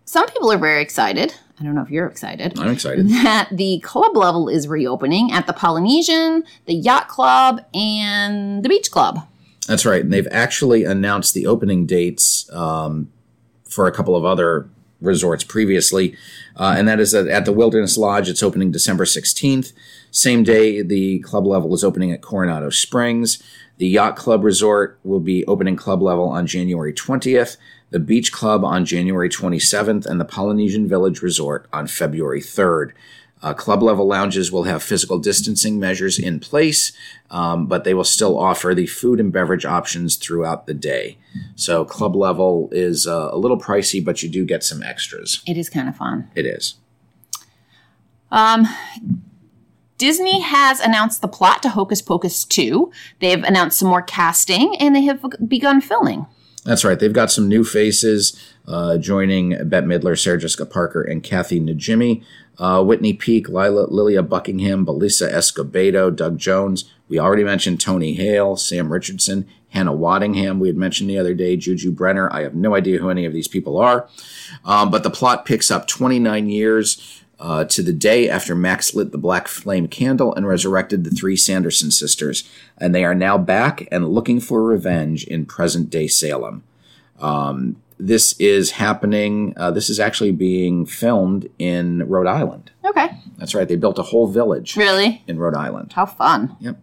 some 0.04 0.26
people 0.28 0.52
are 0.52 0.58
very 0.58 0.82
excited. 0.82 1.34
I 1.58 1.64
don't 1.64 1.74
know 1.74 1.82
if 1.82 1.90
you're 1.90 2.06
excited. 2.06 2.58
I'm 2.58 2.70
excited. 2.70 3.08
That 3.10 3.48
the 3.50 3.80
club 3.80 4.16
level 4.16 4.48
is 4.48 4.68
reopening 4.68 5.32
at 5.32 5.46
the 5.46 5.52
Polynesian, 5.52 6.44
the 6.66 6.74
Yacht 6.74 7.08
Club, 7.08 7.64
and 7.74 8.62
the 8.62 8.68
Beach 8.68 8.90
Club. 8.90 9.20
That's 9.66 9.84
right. 9.86 10.02
And 10.02 10.12
they've 10.12 10.28
actually 10.30 10.84
announced 10.84 11.34
the 11.34 11.46
opening 11.46 11.86
dates 11.86 12.50
um, 12.52 13.10
for 13.64 13.86
a 13.86 13.92
couple 13.92 14.14
of 14.14 14.24
other 14.24 14.68
resorts 15.00 15.44
previously. 15.44 16.16
Uh, 16.56 16.74
and 16.76 16.86
that 16.88 17.00
is 17.00 17.14
at 17.14 17.44
the 17.44 17.52
Wilderness 17.52 17.96
Lodge, 17.96 18.28
it's 18.28 18.42
opening 18.42 18.70
December 18.70 19.04
16th. 19.04 19.72
Same 20.10 20.42
day, 20.42 20.82
the 20.82 21.18
club 21.20 21.46
level 21.46 21.74
is 21.74 21.84
opening 21.84 22.12
at 22.12 22.22
Coronado 22.22 22.70
Springs. 22.70 23.42
The 23.78 23.88
Yacht 23.88 24.16
Club 24.16 24.42
Resort 24.42 24.98
will 25.04 25.20
be 25.20 25.44
opening 25.46 25.76
club 25.76 26.00
level 26.00 26.28
on 26.28 26.46
January 26.46 26.92
20th, 26.92 27.56
the 27.90 27.98
Beach 27.98 28.32
Club 28.32 28.64
on 28.64 28.84
January 28.84 29.28
27th, 29.28 30.06
and 30.06 30.18
the 30.18 30.24
Polynesian 30.24 30.88
Village 30.88 31.22
Resort 31.22 31.66
on 31.72 31.86
February 31.86 32.40
3rd. 32.40 32.92
Uh, 33.42 33.52
club 33.52 33.82
level 33.82 34.06
lounges 34.06 34.50
will 34.50 34.62
have 34.62 34.82
physical 34.82 35.18
distancing 35.18 35.78
measures 35.78 36.18
in 36.18 36.40
place, 36.40 36.92
um, 37.30 37.66
but 37.66 37.84
they 37.84 37.92
will 37.92 38.02
still 38.02 38.38
offer 38.38 38.74
the 38.74 38.86
food 38.86 39.20
and 39.20 39.30
beverage 39.30 39.66
options 39.66 40.16
throughout 40.16 40.66
the 40.66 40.72
day. 40.72 41.18
So, 41.54 41.84
club 41.84 42.16
level 42.16 42.70
is 42.72 43.06
uh, 43.06 43.28
a 43.30 43.36
little 43.36 43.60
pricey, 43.60 44.02
but 44.02 44.22
you 44.22 44.30
do 44.30 44.46
get 44.46 44.64
some 44.64 44.82
extras. 44.82 45.42
It 45.46 45.58
is 45.58 45.68
kind 45.68 45.86
of 45.86 45.96
fun. 45.96 46.30
It 46.34 46.46
is. 46.46 46.76
Um, 48.30 48.66
Disney 49.98 50.40
has 50.40 50.80
announced 50.80 51.22
the 51.22 51.28
plot 51.28 51.62
to 51.62 51.70
Hocus 51.70 52.02
Pocus 52.02 52.44
2. 52.44 52.90
They've 53.20 53.42
announced 53.42 53.78
some 53.78 53.88
more 53.88 54.02
casting 54.02 54.76
and 54.76 54.94
they 54.94 55.02
have 55.02 55.24
begun 55.48 55.80
filming. 55.80 56.26
That's 56.64 56.84
right. 56.84 56.98
They've 56.98 57.12
got 57.12 57.30
some 57.30 57.48
new 57.48 57.62
faces 57.62 58.38
uh, 58.66 58.98
joining 58.98 59.50
Bette 59.68 59.86
Midler, 59.86 60.20
Sarah 60.20 60.38
Jessica 60.38 60.66
Parker, 60.66 61.00
and 61.00 61.22
Kathy 61.22 61.60
Najimy. 61.60 62.24
Uh, 62.58 62.82
Whitney 62.82 63.12
Peak, 63.12 63.48
Lila, 63.48 63.86
Lilia 63.88 64.22
Buckingham, 64.22 64.84
Belisa 64.84 65.30
Escobedo, 65.30 66.14
Doug 66.14 66.38
Jones. 66.38 66.90
We 67.08 67.20
already 67.20 67.44
mentioned 67.44 67.80
Tony 67.80 68.14
Hale, 68.14 68.56
Sam 68.56 68.92
Richardson, 68.92 69.46
Hannah 69.68 69.92
Waddingham. 69.92 70.58
We 70.58 70.68
had 70.68 70.76
mentioned 70.76 71.08
the 71.08 71.18
other 71.18 71.34
day, 71.34 71.56
Juju 71.56 71.92
Brener. 71.92 72.32
I 72.32 72.40
have 72.42 72.54
no 72.54 72.74
idea 72.74 72.98
who 72.98 73.10
any 73.10 73.26
of 73.26 73.32
these 73.32 73.46
people 73.46 73.78
are. 73.78 74.08
Um, 74.64 74.90
but 74.90 75.02
the 75.02 75.10
plot 75.10 75.44
picks 75.44 75.70
up 75.70 75.86
29 75.86 76.48
years 76.48 77.22
uh, 77.38 77.64
to 77.64 77.82
the 77.82 77.92
day 77.92 78.28
after 78.28 78.54
Max 78.54 78.94
lit 78.94 79.12
the 79.12 79.18
black 79.18 79.46
flame 79.48 79.88
candle 79.88 80.34
and 80.34 80.46
resurrected 80.46 81.04
the 81.04 81.10
three 81.10 81.36
Sanderson 81.36 81.90
sisters. 81.90 82.48
And 82.78 82.94
they 82.94 83.04
are 83.04 83.14
now 83.14 83.36
back 83.38 83.86
and 83.92 84.08
looking 84.08 84.40
for 84.40 84.62
revenge 84.62 85.24
in 85.24 85.44
present 85.46 85.90
day 85.90 86.06
Salem. 86.08 86.64
Um, 87.20 87.76
this 87.98 88.34
is 88.38 88.72
happening, 88.72 89.54
uh, 89.56 89.70
this 89.70 89.88
is 89.88 89.98
actually 89.98 90.32
being 90.32 90.84
filmed 90.84 91.48
in 91.58 92.06
Rhode 92.06 92.26
Island. 92.26 92.70
Okay. 92.84 93.08
That's 93.38 93.54
right, 93.54 93.66
they 93.66 93.76
built 93.76 93.98
a 93.98 94.02
whole 94.02 94.26
village 94.26 94.76
Really? 94.76 95.22
in 95.26 95.38
Rhode 95.38 95.54
Island. 95.54 95.94
How 95.94 96.04
fun. 96.06 96.56
Yep. 96.60 96.78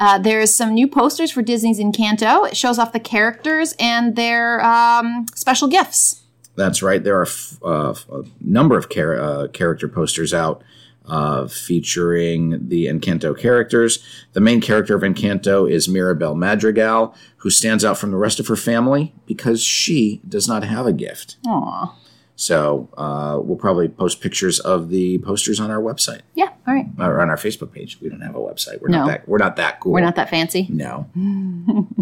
Uh, 0.00 0.18
there's 0.18 0.50
some 0.52 0.72
new 0.74 0.88
posters 0.88 1.30
for 1.30 1.42
Disney's 1.42 1.78
Encanto. 1.78 2.48
It 2.48 2.56
shows 2.56 2.78
off 2.78 2.92
the 2.92 2.98
characters 3.00 3.74
and 3.78 4.16
their 4.16 4.64
um, 4.64 5.26
special 5.34 5.68
gifts. 5.68 6.19
That's 6.60 6.82
right. 6.82 7.02
There 7.02 7.18
are 7.18 7.26
f- 7.26 7.58
uh, 7.64 7.94
a 8.12 8.22
number 8.40 8.76
of 8.76 8.88
char- 8.90 9.20
uh, 9.20 9.48
character 9.48 9.88
posters 9.88 10.32
out 10.34 10.62
uh, 11.06 11.48
featuring 11.48 12.68
the 12.68 12.86
Encanto 12.86 13.36
characters. 13.36 13.98
The 14.34 14.40
main 14.40 14.60
character 14.60 14.94
of 14.94 15.02
Encanto 15.02 15.68
is 15.70 15.88
Mirabel 15.88 16.34
Madrigal, 16.34 17.14
who 17.38 17.50
stands 17.50 17.84
out 17.84 17.98
from 17.98 18.10
the 18.10 18.16
rest 18.16 18.38
of 18.38 18.46
her 18.48 18.56
family 18.56 19.12
because 19.26 19.62
she 19.62 20.20
does 20.28 20.46
not 20.46 20.62
have 20.64 20.86
a 20.86 20.92
gift. 20.92 21.36
Aw. 21.46 21.96
So 22.36 22.88
uh, 22.96 23.38
we'll 23.42 23.58
probably 23.58 23.88
post 23.88 24.20
pictures 24.20 24.60
of 24.60 24.88
the 24.88 25.18
posters 25.18 25.60
on 25.60 25.70
our 25.70 25.80
website. 25.80 26.20
Yeah, 26.34 26.48
All 26.66 26.74
right. 26.74 26.86
Or 26.98 27.20
on 27.20 27.28
our 27.28 27.36
Facebook 27.36 27.72
page. 27.72 27.98
We 28.00 28.08
don't 28.08 28.20
have 28.22 28.34
a 28.36 28.38
website. 28.38 28.80
We're 28.80 28.88
No. 28.88 28.98
not 29.00 29.06
that. 29.08 29.28
We're 29.28 29.38
not 29.38 29.56
that 29.56 29.80
cool. 29.80 29.92
We're 29.92 30.00
not 30.00 30.16
that 30.16 30.30
fancy. 30.30 30.66
No. 30.70 31.06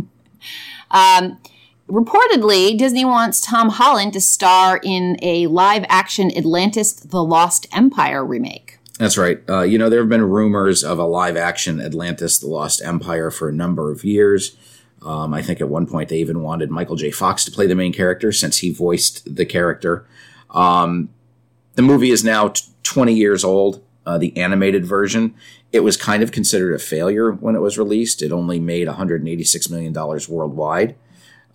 Reportedly, 1.89 2.77
Disney 2.77 3.07
wants 3.07 3.41
Tom 3.41 3.71
Holland 3.71 4.13
to 4.13 4.21
star 4.21 4.79
in 4.83 5.17
a 5.23 5.47
live 5.47 5.87
action 5.89 6.31
Atlantis 6.37 6.93
The 6.93 7.25
Lost 7.25 7.67
Empire 7.73 8.23
remake. 8.23 8.79
That's 8.99 9.17
right. 9.17 9.41
Uh, 9.49 9.63
you 9.63 9.79
know, 9.79 9.89
there 9.89 10.01
have 10.01 10.09
been 10.09 10.29
rumors 10.29 10.85
of 10.85 10.99
a 10.99 11.05
live 11.05 11.37
action 11.37 11.81
Atlantis: 11.81 12.39
The 12.39 12.47
Lost 12.47 12.83
Empire 12.83 13.31
for 13.31 13.49
a 13.49 13.55
number 13.55 13.91
of 13.91 14.05
years. 14.05 14.55
Um, 15.01 15.33
I 15.33 15.41
think 15.41 15.63
at 15.63 15.71
one 15.71 15.87
point 15.87 16.11
they 16.11 16.19
even 16.19 16.43
wanted 16.43 16.71
Michael 16.71 16.97
J. 16.97 17.11
Fox 17.11 17.45
to 17.47 17.51
play 17.51 17.67
the 17.67 17.75
main 17.75 17.93
character 17.95 18.33
since 18.33 18.59
he 18.59 18.71
voiced 18.71 19.37
the 19.37 19.47
character. 19.47 20.05
Um, 20.51 21.09
the 21.77 21.83
movie 21.83 22.11
is 22.11 22.25
now 22.25 22.49
t- 22.49 22.65
20 22.83 23.15
years 23.15 23.45
old, 23.45 23.83
uh, 24.05 24.19
the 24.19 24.37
animated 24.37 24.85
version. 24.85 25.35
It 25.73 25.81
was 25.81 25.97
kind 25.97 26.23
of 26.23 26.33
considered 26.33 26.75
a 26.75 26.79
failure 26.79 27.31
when 27.31 27.55
it 27.55 27.61
was 27.61 27.79
released. 27.79 28.21
It 28.21 28.33
only 28.33 28.59
made 28.59 28.89
$186 28.89 29.71
million 29.71 29.95
worldwide. 29.95 30.97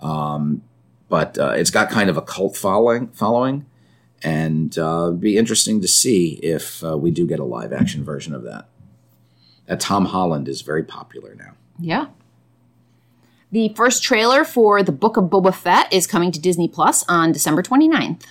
Um, 0.04 0.62
but 1.10 1.40
uh, 1.40 1.54
it's 1.56 1.72
got 1.72 1.90
kind 1.90 2.10
of 2.10 2.18
a 2.18 2.22
cult 2.22 2.56
following, 2.56 3.08
following 3.08 3.66
and 4.24 4.78
uh, 4.78 5.08
it'd 5.08 5.20
be 5.20 5.38
interesting 5.38 5.82
to 5.82 5.88
see 5.88 6.40
if 6.42 6.84
uh, 6.84 6.98
we 6.98 7.12
do 7.12 7.28
get 7.28 7.40
a 7.40 7.44
live 7.44 7.74
action 7.74 8.04
version 8.04 8.34
of 8.34 8.44
that. 8.44 8.68
That 9.66 9.80
Tom 9.80 10.06
Holland 10.06 10.48
is 10.48 10.62
very 10.62 10.84
popular 10.84 11.36
now. 11.36 11.54
Yeah. 11.78 12.08
The 13.52 13.70
first 13.76 14.02
trailer 14.02 14.46
for 14.46 14.82
The 14.82 14.92
Book 14.92 15.18
of 15.18 15.26
Boba 15.26 15.54
Fett 15.54 15.92
is 15.92 16.08
coming 16.08 16.32
to 16.32 16.40
Disney 16.40 16.68
Plus 16.68 17.04
on 17.08 17.32
December 17.32 17.62
29th. 17.62 18.24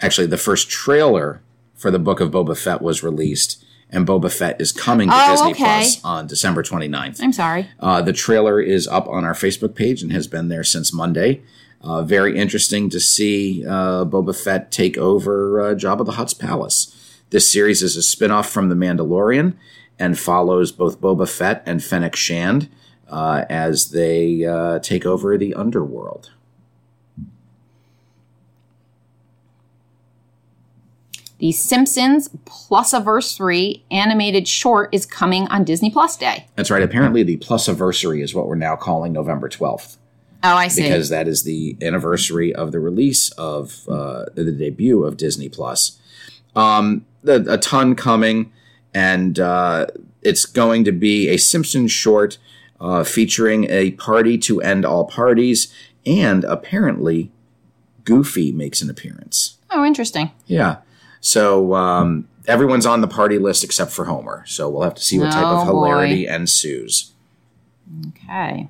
Actually, 0.00 0.26
the 0.26 0.36
first 0.36 0.68
trailer 0.68 1.40
for 1.74 1.90
the 1.90 1.98
Book 1.98 2.20
of 2.20 2.30
Boba 2.30 2.58
Fett 2.58 2.82
was 2.82 3.02
released, 3.02 3.64
and 3.90 4.06
Boba 4.06 4.30
Fett 4.32 4.60
is 4.60 4.72
coming 4.72 5.08
to 5.08 5.14
Oh, 5.16 5.30
Disney 5.32 5.50
okay. 5.52 5.64
Plus 5.80 6.04
on 6.04 6.26
December 6.26 6.62
29th. 6.62 7.20
I'm 7.22 7.32
sorry. 7.32 7.68
Uh, 7.80 8.02
the 8.02 8.12
trailer 8.12 8.60
is 8.60 8.86
up 8.86 9.08
on 9.08 9.24
our 9.24 9.32
Facebook 9.34 9.74
page 9.74 10.02
and 10.02 10.12
has 10.12 10.26
been 10.26 10.48
there 10.48 10.64
since 10.64 10.92
Monday. 10.92 11.42
Uh, 11.80 12.02
very 12.02 12.36
interesting 12.36 12.90
to 12.90 12.98
see 13.00 13.64
uh, 13.66 14.04
Boba 14.04 14.34
Fett 14.36 14.70
take 14.72 14.98
over 14.98 15.60
uh, 15.60 15.74
Jabba 15.74 16.04
the 16.04 16.12
Hutt's 16.12 16.34
palace. 16.34 16.94
This 17.30 17.50
series 17.50 17.82
is 17.82 17.96
a 17.96 18.02
spin 18.02 18.30
off 18.30 18.50
from 18.50 18.68
The 18.68 18.74
Mandalorian 18.74 19.54
and 19.98 20.18
follows 20.18 20.72
both 20.72 21.00
Boba 21.00 21.28
Fett 21.28 21.62
and 21.66 21.82
Fennec 21.82 22.16
Shand 22.16 22.68
uh, 23.08 23.44
as 23.48 23.90
they 23.90 24.44
uh, 24.44 24.78
take 24.80 25.06
over 25.06 25.36
the 25.38 25.54
underworld. 25.54 26.30
The 31.38 31.52
Simpsons 31.52 32.28
Plus 32.44 32.92
Plusaversary 32.92 33.82
animated 33.90 34.48
short 34.48 34.92
is 34.92 35.06
coming 35.06 35.46
on 35.48 35.64
Disney 35.64 35.90
Plus 35.90 36.16
Day. 36.16 36.46
That's 36.56 36.70
right. 36.70 36.82
Apparently, 36.82 37.22
the 37.22 37.36
Plus 37.36 37.68
Plusaversary 37.68 38.22
is 38.22 38.34
what 38.34 38.48
we're 38.48 38.56
now 38.56 38.76
calling 38.76 39.12
November 39.12 39.48
12th. 39.48 39.96
Oh, 40.44 40.54
I 40.54 40.68
see. 40.68 40.82
because 40.82 41.08
that 41.08 41.26
is 41.26 41.42
the 41.42 41.76
anniversary 41.82 42.54
of 42.54 42.70
the 42.70 42.78
release 42.78 43.30
of 43.32 43.88
uh, 43.88 44.26
the 44.34 44.52
debut 44.52 45.02
of 45.04 45.16
Disney 45.16 45.48
Plus. 45.48 45.98
Um, 46.54 47.04
a, 47.26 47.54
a 47.54 47.58
ton 47.58 47.94
coming, 47.96 48.52
and 48.94 49.38
uh, 49.38 49.86
it's 50.22 50.44
going 50.44 50.84
to 50.84 50.92
be 50.92 51.28
a 51.28 51.36
Simpsons 51.36 51.90
short 51.90 52.38
uh, 52.80 53.02
featuring 53.04 53.68
a 53.68 53.92
party 53.92 54.38
to 54.38 54.60
end 54.60 54.84
all 54.84 55.04
parties, 55.04 55.72
and 56.06 56.44
apparently, 56.44 57.30
Goofy 58.04 58.52
makes 58.52 58.80
an 58.80 58.88
appearance. 58.90 59.58
oh, 59.70 59.84
interesting. 59.84 60.30
Yeah, 60.46 60.76
so 61.20 61.74
um, 61.74 62.28
everyone's 62.46 62.86
on 62.86 63.00
the 63.00 63.08
party 63.08 63.38
list 63.38 63.64
except 63.64 63.90
for 63.92 64.04
Homer. 64.06 64.44
So 64.46 64.68
we'll 64.68 64.82
have 64.82 64.94
to 64.94 65.02
see 65.02 65.18
what 65.18 65.32
type 65.32 65.44
Oh, 65.44 65.60
of 65.60 65.66
boy. 65.66 65.72
hilarity 65.86 66.26
ensues. 66.26 67.12
Okay. 68.08 68.68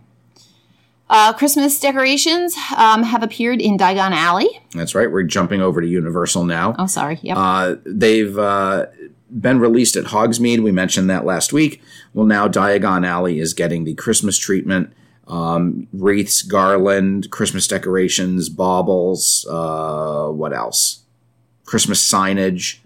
Uh, 1.10 1.32
Christmas 1.32 1.80
decorations 1.80 2.54
um, 2.76 3.02
have 3.02 3.22
appeared 3.22 3.60
in 3.62 3.78
Diagon 3.78 4.10
Alley. 4.12 4.48
That's 4.74 4.94
right. 4.94 5.10
We're 5.10 5.22
jumping 5.22 5.62
over 5.62 5.80
to 5.80 5.86
Universal 5.86 6.44
now. 6.44 6.74
Oh, 6.78 6.86
sorry. 6.86 7.18
Yep. 7.22 7.36
Uh, 7.38 7.76
they've 7.86 8.38
uh, 8.38 8.86
been 9.30 9.58
released 9.58 9.96
at 9.96 10.04
Hogsmeade. 10.06 10.62
We 10.62 10.70
mentioned 10.70 11.08
that 11.08 11.24
last 11.24 11.52
week. 11.52 11.80
Well, 12.12 12.26
now 12.26 12.46
Diagon 12.46 13.06
Alley 13.06 13.38
is 13.40 13.54
getting 13.54 13.84
the 13.84 13.94
Christmas 13.94 14.36
treatment. 14.36 14.92
Um, 15.26 15.88
wreaths, 15.94 16.42
garland, 16.42 17.30
Christmas 17.30 17.66
decorations, 17.66 18.48
baubles. 18.50 19.46
Uh, 19.48 20.28
what 20.28 20.52
else? 20.52 21.00
Christmas 21.68 22.02
signage. 22.02 22.78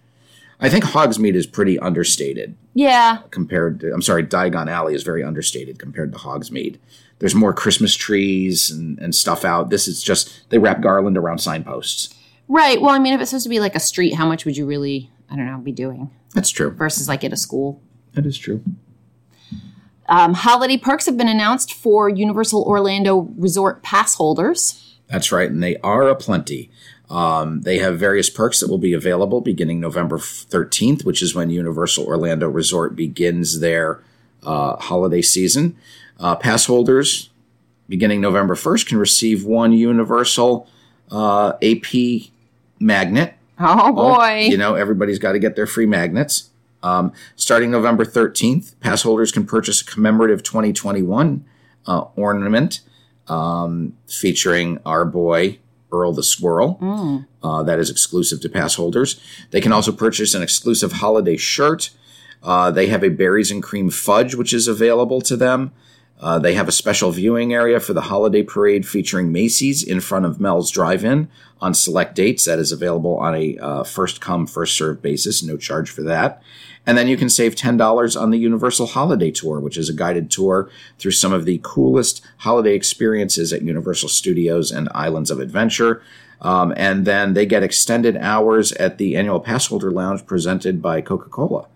I 0.59 0.69
think 0.69 0.83
Hogsmeade 0.83 1.37
is 1.37 1.47
pretty 1.47 1.79
understated 1.79 2.57
yeah. 2.75 3.21
compared 3.31 3.79
to. 3.79 3.93
I'm 3.93 4.03
sorry, 4.03 4.25
Diagon 4.25 4.69
Alley 4.69 4.93
is 4.93 5.05
very 5.05 5.23
understated 5.23 5.79
compared 5.79 6.13
to 6.13 6.19
Hogsmeade. 6.19 6.79
There's 7.21 7.35
more 7.35 7.53
Christmas 7.53 7.95
trees 7.95 8.73
and, 8.73 8.99
and 8.99 9.15
stuff 9.15 9.45
out. 9.45 9.71
This 9.71 9.87
is 9.87 10.03
just 10.03 10.51
they 10.51 10.59
wrap 10.59 10.81
garland 10.81 11.17
around 11.17 11.39
signposts. 11.39 12.13
Right. 12.49 12.83
Well, 12.83 12.91
I 12.91 12.99
mean, 12.99 13.13
if 13.13 13.21
it's 13.21 13.31
supposed 13.31 13.45
to 13.45 13.51
be 13.51 13.61
like 13.61 13.77
a 13.77 13.81
street, 13.81 14.15
how 14.15 14.27
much 14.27 14.45
would 14.45 14.57
you 14.57 14.67
really, 14.67 15.13
I 15.31 15.37
don't 15.37 15.47
know, 15.47 15.59
be 15.59 15.71
doing 15.71 16.11
That's 16.35 16.51
true. 16.51 16.71
versus 16.73 17.07
like 17.07 17.23
at 17.23 17.33
a 17.33 17.37
school? 17.37 17.81
That 18.15 18.27
is 18.27 18.37
true. 18.37 18.65
Um, 20.09 20.35
holiday 20.35 20.77
perks 20.77 21.07
have 21.07 21.17
been 21.17 21.29
announced 21.29 21.73
for 21.73 22.09
Universal 22.09 22.65
Orlando 22.65 23.33
Resort 23.37 23.85
pass 23.85 24.17
holders. 24.17 24.99
That's 25.07 25.31
right, 25.31 25.49
and 25.49 25.63
they 25.63 25.77
are 25.79 26.09
aplenty. 26.09 26.71
Um, 27.13 27.61
they 27.61 27.79
have 27.79 27.99
various 27.99 28.31
perks 28.31 28.61
that 28.61 28.71
will 28.71 28.79
be 28.79 28.95
available 28.95 29.43
beginning 29.43 29.81
November 29.81 30.17
13th, 30.17 31.05
which 31.05 31.21
is 31.21 31.35
when 31.35 31.51
Universal 31.51 32.07
Orlando 32.07 32.49
Resort 32.49 32.97
begins 32.97 33.61
their 33.61 34.03
uh, 34.43 34.77
holiday 34.77 35.21
season. 35.21 35.77
Uh, 36.19 36.35
pass 36.37 36.65
holders 36.65 37.29
beginning 37.87 38.23
November 38.23 38.55
1st 38.55 38.87
can 38.87 38.99
receive 38.99 39.45
one 39.45 39.75
Universal 39.75 40.67
uh, 41.11 41.53
AP 41.63 42.31
magnet. 42.81 43.35
Oh 43.61 43.93
boy. 43.93 44.47
You 44.49 44.57
know, 44.57 44.75
everybody's 44.75 45.19
got 45.19 45.33
to 45.33 45.39
get 45.39 45.55
their 45.55 45.67
free 45.67 45.85
magnets. 45.85 46.49
Um, 46.83 47.13
starting 47.37 47.71
November 47.71 48.07
13th, 48.07 48.81
pass 48.81 49.03
holders 49.03 49.33
can 49.33 49.45
purchase 49.45 49.83
a 49.83 49.85
commemorative 49.85 50.43
2021 50.43 51.45
uh, 51.87 52.05
ornament 52.17 52.81
um, 53.29 53.99
featuring 54.07 54.79
our 54.87 55.05
boy 55.05 55.59
Earl 55.93 56.13
the 56.13 56.23
Squirrel. 56.23 56.79
Uh, 57.43 57.63
that 57.63 57.79
is 57.79 57.91
exclusive 57.91 58.41
to 58.41 58.49
pass 58.49 58.75
holders. 58.77 59.21
They 59.51 59.61
can 59.61 59.73
also 59.73 59.93
purchase 59.93 60.35
an 60.35 60.43
exclusive 60.43 60.93
holiday 60.93 61.37
shirt. 61.37 61.91
Uh, 62.43 62.71
they 62.71 62.87
have 62.89 63.05
a 63.05 63.09
berries 63.11 63.51
and 63.51 63.63
cream 63.63 63.91
fudge, 63.91 64.35
which 64.35 64.53
is 64.53 64.67
available 64.67 65.21
to 65.23 65.37
them. 65.37 65.73
Uh, 66.23 66.39
they 66.39 66.55
have 66.55 66.69
a 66.69 66.73
special 66.73 67.11
viewing 67.11 67.53
area 67.53 67.81
for 67.81 67.93
the 67.93 68.03
holiday 68.03 68.45
parade 68.45 68.87
featuring 68.87 69.33
Macy's 69.33 69.83
in 69.83 70.01
front 70.01 70.25
of 70.25 70.41
Mel's 70.41 70.71
Drive-In 70.71 71.29
on 71.61 71.75
select 71.75 72.15
dates. 72.15 72.45
That 72.45 72.61
is 72.61 72.71
available 72.71 73.17
on 73.19 73.35
a 73.35 73.59
uh, 73.59 73.83
first 73.83 74.21
come, 74.21 74.47
first 74.47 74.77
served 74.77 75.03
basis. 75.03 75.43
No 75.43 75.57
charge 75.57 75.91
for 75.91 76.03
that. 76.03 76.41
And 76.87 76.97
then 76.97 77.09
you 77.09 77.17
can 77.17 77.29
save 77.29 77.57
$10 77.57 78.21
on 78.21 78.31
the 78.31 78.39
Universal 78.39 78.89
Holiday 78.89 79.33
Tour, 79.33 79.59
which 79.59 79.77
is 79.77 79.89
a 79.89 79.93
guided 79.93 80.31
tour 80.31 80.71
through 80.99 81.11
some 81.11 81.33
of 81.33 81.45
the 81.45 81.61
coolest 81.63 82.25
holiday 82.39 82.75
experiences 82.75 83.53
at 83.53 83.63
Universal 83.63 84.09
Studios 84.09 84.71
and 84.71 84.89
Islands 84.95 85.31
of 85.31 85.41
Adventure. 85.41 86.03
Um, 86.41 86.73
and 86.77 87.05
then 87.05 87.35
they 87.35 87.47
get 87.47 87.63
extended 87.63 88.17
hours 88.17 88.73
at 88.73 88.99
the 88.99 89.17
annual 89.17 89.41
Passholder 89.41 89.93
Lounge 89.93 90.25
presented 90.27 90.83
by 90.83 91.01
Coca 91.01 91.29
Cola. 91.29 91.67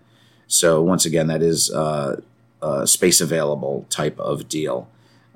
So, 0.47 0.81
once 0.81 1.05
again, 1.05 1.27
that 1.27 1.41
is 1.41 1.71
uh, 1.71 2.21
a 2.61 2.87
space 2.87 3.21
available 3.21 3.85
type 3.89 4.19
of 4.19 4.47
deal. 4.49 4.89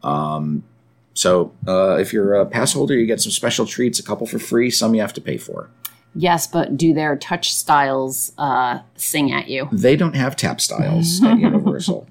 Um, 0.03 0.63
so, 1.13 1.51
uh, 1.67 1.97
if 1.97 2.13
you're 2.13 2.35
a 2.35 2.45
pass 2.45 2.73
holder, 2.73 2.95
you 2.95 3.05
get 3.05 3.21
some 3.21 3.31
special 3.31 3.65
treats, 3.65 3.99
a 3.99 4.03
couple 4.03 4.25
for 4.25 4.39
free, 4.39 4.69
some 4.71 4.95
you 4.95 5.01
have 5.01 5.13
to 5.13 5.21
pay 5.21 5.37
for. 5.37 5.69
yes, 6.15 6.47
but 6.47 6.77
do 6.77 6.93
their 6.93 7.15
touch 7.15 7.53
styles 7.53 8.31
uh, 8.37 8.79
sing 8.95 9.31
at 9.31 9.47
you? 9.49 9.67
They 9.71 9.95
don't 9.95 10.15
have 10.15 10.35
tapstiles 10.35 11.21
at 11.23 11.37
Universal. 11.39 12.07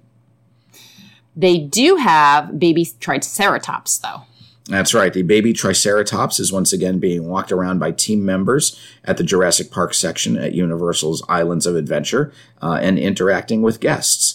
They 1.36 1.58
do 1.58 1.96
have 1.96 2.58
baby 2.58 2.86
triceratops, 3.00 3.98
though. 3.98 4.22
That's 4.70 4.94
right. 4.94 5.12
The 5.12 5.22
baby 5.22 5.52
Triceratops 5.52 6.38
is 6.38 6.52
once 6.52 6.72
again 6.72 7.00
being 7.00 7.28
walked 7.28 7.50
around 7.50 7.80
by 7.80 7.90
team 7.90 8.24
members 8.24 8.78
at 9.04 9.16
the 9.16 9.24
Jurassic 9.24 9.70
Park 9.72 9.94
section 9.94 10.36
at 10.36 10.54
Universal's 10.54 11.24
Islands 11.28 11.66
of 11.66 11.74
Adventure 11.74 12.32
uh, 12.62 12.78
and 12.80 12.96
interacting 12.96 13.62
with 13.62 13.80
guests. 13.80 14.29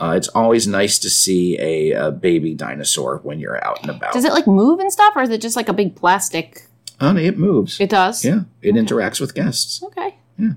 Uh, 0.00 0.12
it's 0.16 0.28
always 0.28 0.66
nice 0.66 0.98
to 1.00 1.10
see 1.10 1.58
a, 1.58 1.90
a 1.92 2.10
baby 2.10 2.54
dinosaur 2.54 3.18
when 3.22 3.38
you're 3.38 3.62
out 3.64 3.80
and 3.82 3.90
about. 3.90 4.12
Does 4.12 4.24
it 4.24 4.32
like 4.32 4.46
move 4.46 4.80
and 4.80 4.90
stuff, 4.90 5.14
or 5.14 5.22
is 5.22 5.30
it 5.30 5.40
just 5.42 5.56
like 5.56 5.68
a 5.68 5.74
big 5.74 5.94
plastic? 5.94 6.66
Oh, 7.00 7.16
it 7.16 7.38
moves. 7.38 7.80
It 7.80 7.90
does. 7.90 8.24
yeah, 8.24 8.42
it 8.62 8.74
interacts 8.74 9.20
with 9.20 9.34
guests. 9.34 9.82
Okay. 9.82 10.16
Yeah. 10.38 10.52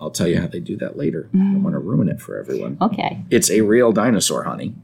I'll 0.00 0.10
tell 0.12 0.28
you 0.28 0.40
how 0.40 0.46
they 0.46 0.60
do 0.60 0.76
that 0.76 0.96
later. 0.96 1.28
I 1.34 1.38
don't 1.38 1.62
want 1.64 1.74
to 1.74 1.80
ruin 1.80 2.08
it 2.08 2.20
for 2.20 2.38
everyone. 2.38 2.78
Okay. 2.80 3.24
It's 3.30 3.50
a 3.50 3.62
real 3.62 3.90
dinosaur, 3.90 4.44
honey. 4.44 4.74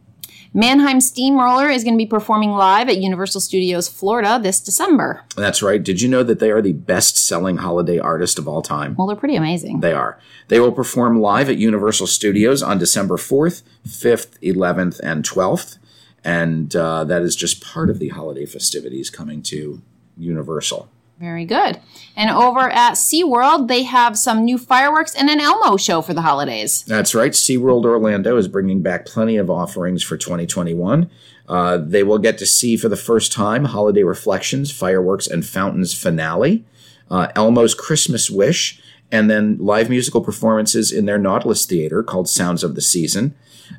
Mannheim 0.56 1.00
Steamroller 1.00 1.68
is 1.68 1.82
going 1.82 1.94
to 1.94 1.98
be 1.98 2.06
performing 2.06 2.52
live 2.52 2.88
at 2.88 2.98
Universal 2.98 3.40
Studios 3.40 3.88
Florida 3.88 4.38
this 4.40 4.60
December. 4.60 5.24
That's 5.34 5.64
right. 5.64 5.82
Did 5.82 6.00
you 6.00 6.08
know 6.08 6.22
that 6.22 6.38
they 6.38 6.52
are 6.52 6.62
the 6.62 6.72
best 6.72 7.18
selling 7.18 7.56
holiday 7.56 7.98
artist 7.98 8.38
of 8.38 8.46
all 8.46 8.62
time? 8.62 8.94
Well, 8.94 9.08
they're 9.08 9.16
pretty 9.16 9.34
amazing. 9.34 9.80
They 9.80 9.92
are. 9.92 10.16
They 10.46 10.60
will 10.60 10.70
perform 10.70 11.20
live 11.20 11.50
at 11.50 11.58
Universal 11.58 12.06
Studios 12.06 12.62
on 12.62 12.78
December 12.78 13.16
4th, 13.16 13.64
5th, 13.84 14.38
11th, 14.42 15.00
and 15.02 15.28
12th. 15.28 15.78
And 16.22 16.74
uh, 16.76 17.02
that 17.02 17.22
is 17.22 17.34
just 17.34 17.60
part 17.60 17.90
of 17.90 17.98
the 17.98 18.10
holiday 18.10 18.46
festivities 18.46 19.10
coming 19.10 19.42
to 19.42 19.82
Universal. 20.16 20.88
Very 21.18 21.44
good. 21.44 21.80
And 22.16 22.30
over 22.30 22.68
at 22.70 22.94
SeaWorld, 22.94 23.68
they 23.68 23.84
have 23.84 24.18
some 24.18 24.44
new 24.44 24.58
fireworks 24.58 25.14
and 25.14 25.30
an 25.30 25.40
Elmo 25.40 25.76
show 25.76 26.02
for 26.02 26.12
the 26.12 26.22
holidays. 26.22 26.82
That's 26.82 27.14
right. 27.14 27.32
SeaWorld 27.32 27.84
Orlando 27.84 28.36
is 28.36 28.48
bringing 28.48 28.82
back 28.82 29.06
plenty 29.06 29.36
of 29.36 29.48
offerings 29.48 30.02
for 30.02 30.16
2021. 30.16 31.08
Uh, 31.48 31.76
they 31.78 32.02
will 32.02 32.18
get 32.18 32.38
to 32.38 32.46
see 32.46 32.76
for 32.76 32.88
the 32.88 32.96
first 32.96 33.30
time 33.30 33.66
Holiday 33.66 34.02
Reflections, 34.02 34.72
Fireworks, 34.72 35.26
and 35.26 35.46
Fountains 35.46 35.94
finale, 35.94 36.64
uh, 37.10 37.28
Elmo's 37.36 37.74
Christmas 37.74 38.28
Wish, 38.30 38.80
and 39.14 39.30
then 39.30 39.56
live 39.60 39.88
musical 39.88 40.20
performances 40.20 40.90
in 40.90 41.06
their 41.06 41.18
Nautilus 41.18 41.66
Theater 41.66 42.02
called 42.02 42.28
Sounds 42.28 42.64
of 42.64 42.74
the 42.74 42.80
Season. 42.80 43.32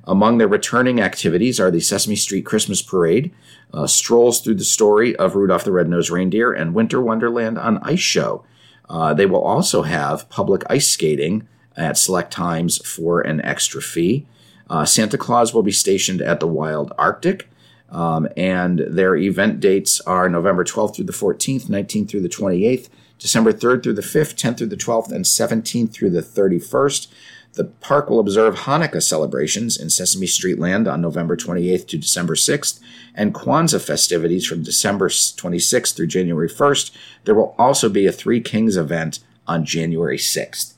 Among 0.05 0.37
their 0.37 0.47
returning 0.47 1.01
activities 1.01 1.59
are 1.59 1.69
the 1.69 1.81
Sesame 1.81 2.15
Street 2.15 2.45
Christmas 2.45 2.81
Parade, 2.81 3.33
uh, 3.73 3.85
strolls 3.85 4.39
through 4.39 4.55
the 4.55 4.63
story 4.63 5.13
of 5.17 5.35
Rudolph 5.35 5.65
the 5.65 5.73
Red-Nosed 5.73 6.09
Reindeer, 6.09 6.53
and 6.53 6.73
Winter 6.73 7.01
Wonderland 7.01 7.59
on 7.59 7.79
Ice 7.79 7.99
Show. 7.99 8.45
Uh, 8.87 9.13
they 9.13 9.25
will 9.25 9.41
also 9.41 9.81
have 9.81 10.29
public 10.29 10.63
ice 10.69 10.87
skating 10.87 11.45
at 11.75 11.97
select 11.97 12.31
times 12.31 12.77
for 12.87 13.19
an 13.19 13.41
extra 13.41 13.81
fee. 13.81 14.25
Uh, 14.69 14.85
Santa 14.85 15.17
Claus 15.17 15.53
will 15.53 15.63
be 15.63 15.71
stationed 15.71 16.21
at 16.21 16.39
the 16.39 16.47
Wild 16.47 16.93
Arctic, 16.97 17.49
um, 17.89 18.29
and 18.37 18.85
their 18.87 19.17
event 19.17 19.59
dates 19.59 19.99
are 20.01 20.29
November 20.29 20.63
12th 20.63 20.95
through 20.95 21.05
the 21.05 21.11
14th, 21.11 21.65
19th 21.65 22.07
through 22.07 22.21
the 22.21 22.29
28th, 22.29 22.87
December 23.19 23.53
3rd 23.53 23.83
through 23.83 23.93
the 23.93 24.01
5th, 24.01 24.35
10th 24.35 24.57
through 24.57 24.67
the 24.67 24.75
12th, 24.75 25.11
and 25.11 25.25
17th 25.25 25.91
through 25.93 26.09
the 26.09 26.21
31st. 26.21 27.07
The 27.55 27.63
park 27.63 28.09
will 28.09 28.19
observe 28.19 28.55
Hanukkah 28.55 29.01
celebrations 29.01 29.77
in 29.77 29.89
Sesame 29.89 30.27
Street 30.27 30.59
Land 30.59 30.89
on 30.89 30.99
November 30.99 31.37
28th 31.37 31.87
to 31.87 31.97
December 31.97 32.35
6th, 32.35 32.81
and 33.13 33.33
Kwanzaa 33.33 33.81
festivities 33.85 34.45
from 34.45 34.61
December 34.61 35.07
26th 35.07 35.95
through 35.95 36.07
January 36.07 36.49
1st. 36.49 36.91
There 37.23 37.35
will 37.35 37.55
also 37.57 37.87
be 37.87 38.05
a 38.05 38.11
Three 38.11 38.41
Kings 38.41 38.75
event 38.75 39.19
on 39.47 39.63
January 39.63 40.17
6th, 40.17 40.73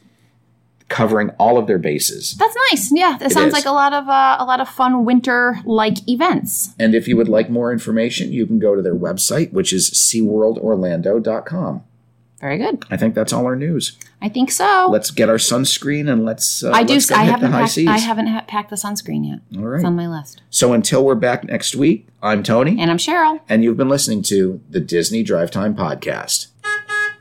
covering 0.88 1.32
all 1.40 1.58
of 1.58 1.66
their 1.66 1.80
bases. 1.80 2.36
That's 2.38 2.56
nice. 2.70 2.92
Yeah, 2.94 3.18
that 3.20 3.32
sounds 3.32 3.48
is. 3.48 3.54
like 3.54 3.66
a 3.66 3.72
lot 3.72 3.94
of 3.94 4.08
uh, 4.08 4.38
a 4.40 4.46
lot 4.46 4.62
of 4.62 4.70
fun 4.70 5.04
winter 5.04 5.60
like 5.66 6.08
events. 6.08 6.76
And 6.78 6.94
if 6.94 7.08
you 7.08 7.18
would 7.18 7.30
like 7.30 7.50
more 7.50 7.72
information, 7.72 8.32
you 8.32 8.46
can 8.46 8.60
go 8.60 8.76
to 8.76 8.84
their 8.84 8.96
website, 8.96 9.52
which 9.52 9.74
is 9.74 9.90
seaworldorlando.com. 9.90 11.84
Very 12.40 12.58
good. 12.60 12.86
I 12.92 12.98
think 12.98 13.16
that's 13.16 13.34
all 13.34 13.46
our 13.46 13.56
news. 13.56 13.98
I 14.22 14.30
think 14.30 14.52
so. 14.52 14.90
Let's 14.92 15.10
get 15.12 15.28
our 15.30 15.38
sunscreen 15.38 16.12
and 16.12 16.24
let's. 16.24 16.64
Uh, 16.64 16.72
I 16.72 16.84
do. 16.84 16.94
let's 16.94 17.10
I 17.12 17.24
haven't 17.24 17.50
the 17.52 17.56
high 17.58 17.62
packed, 17.64 17.72
seas. 17.74 17.88
I 17.88 17.98
haven't 17.98 18.28
ha- 18.28 18.46
packed 18.48 18.70
the 18.70 18.76
sunscreen 18.76 19.28
yet. 19.28 19.60
All 19.60 19.68
right. 19.68 19.78
It's 19.80 19.86
on 19.86 19.96
my 19.96 20.08
list. 20.08 20.42
So 20.50 20.74
until 20.74 21.04
we're 21.04 21.16
back 21.16 21.44
next 21.44 21.76
week, 21.76 22.08
I'm 22.22 22.44
Tony, 22.44 22.80
And 22.80 22.90
I'm 22.92 22.98
Cheryl. 22.98 23.40
and 23.50 23.64
you've 23.64 23.78
been 23.78 23.90
listening 23.90 24.22
to 24.24 24.60
the 24.70 24.80
Disney 24.80 25.24
Drive 25.24 25.50
Time 25.52 25.76
Podcast. 25.76 26.48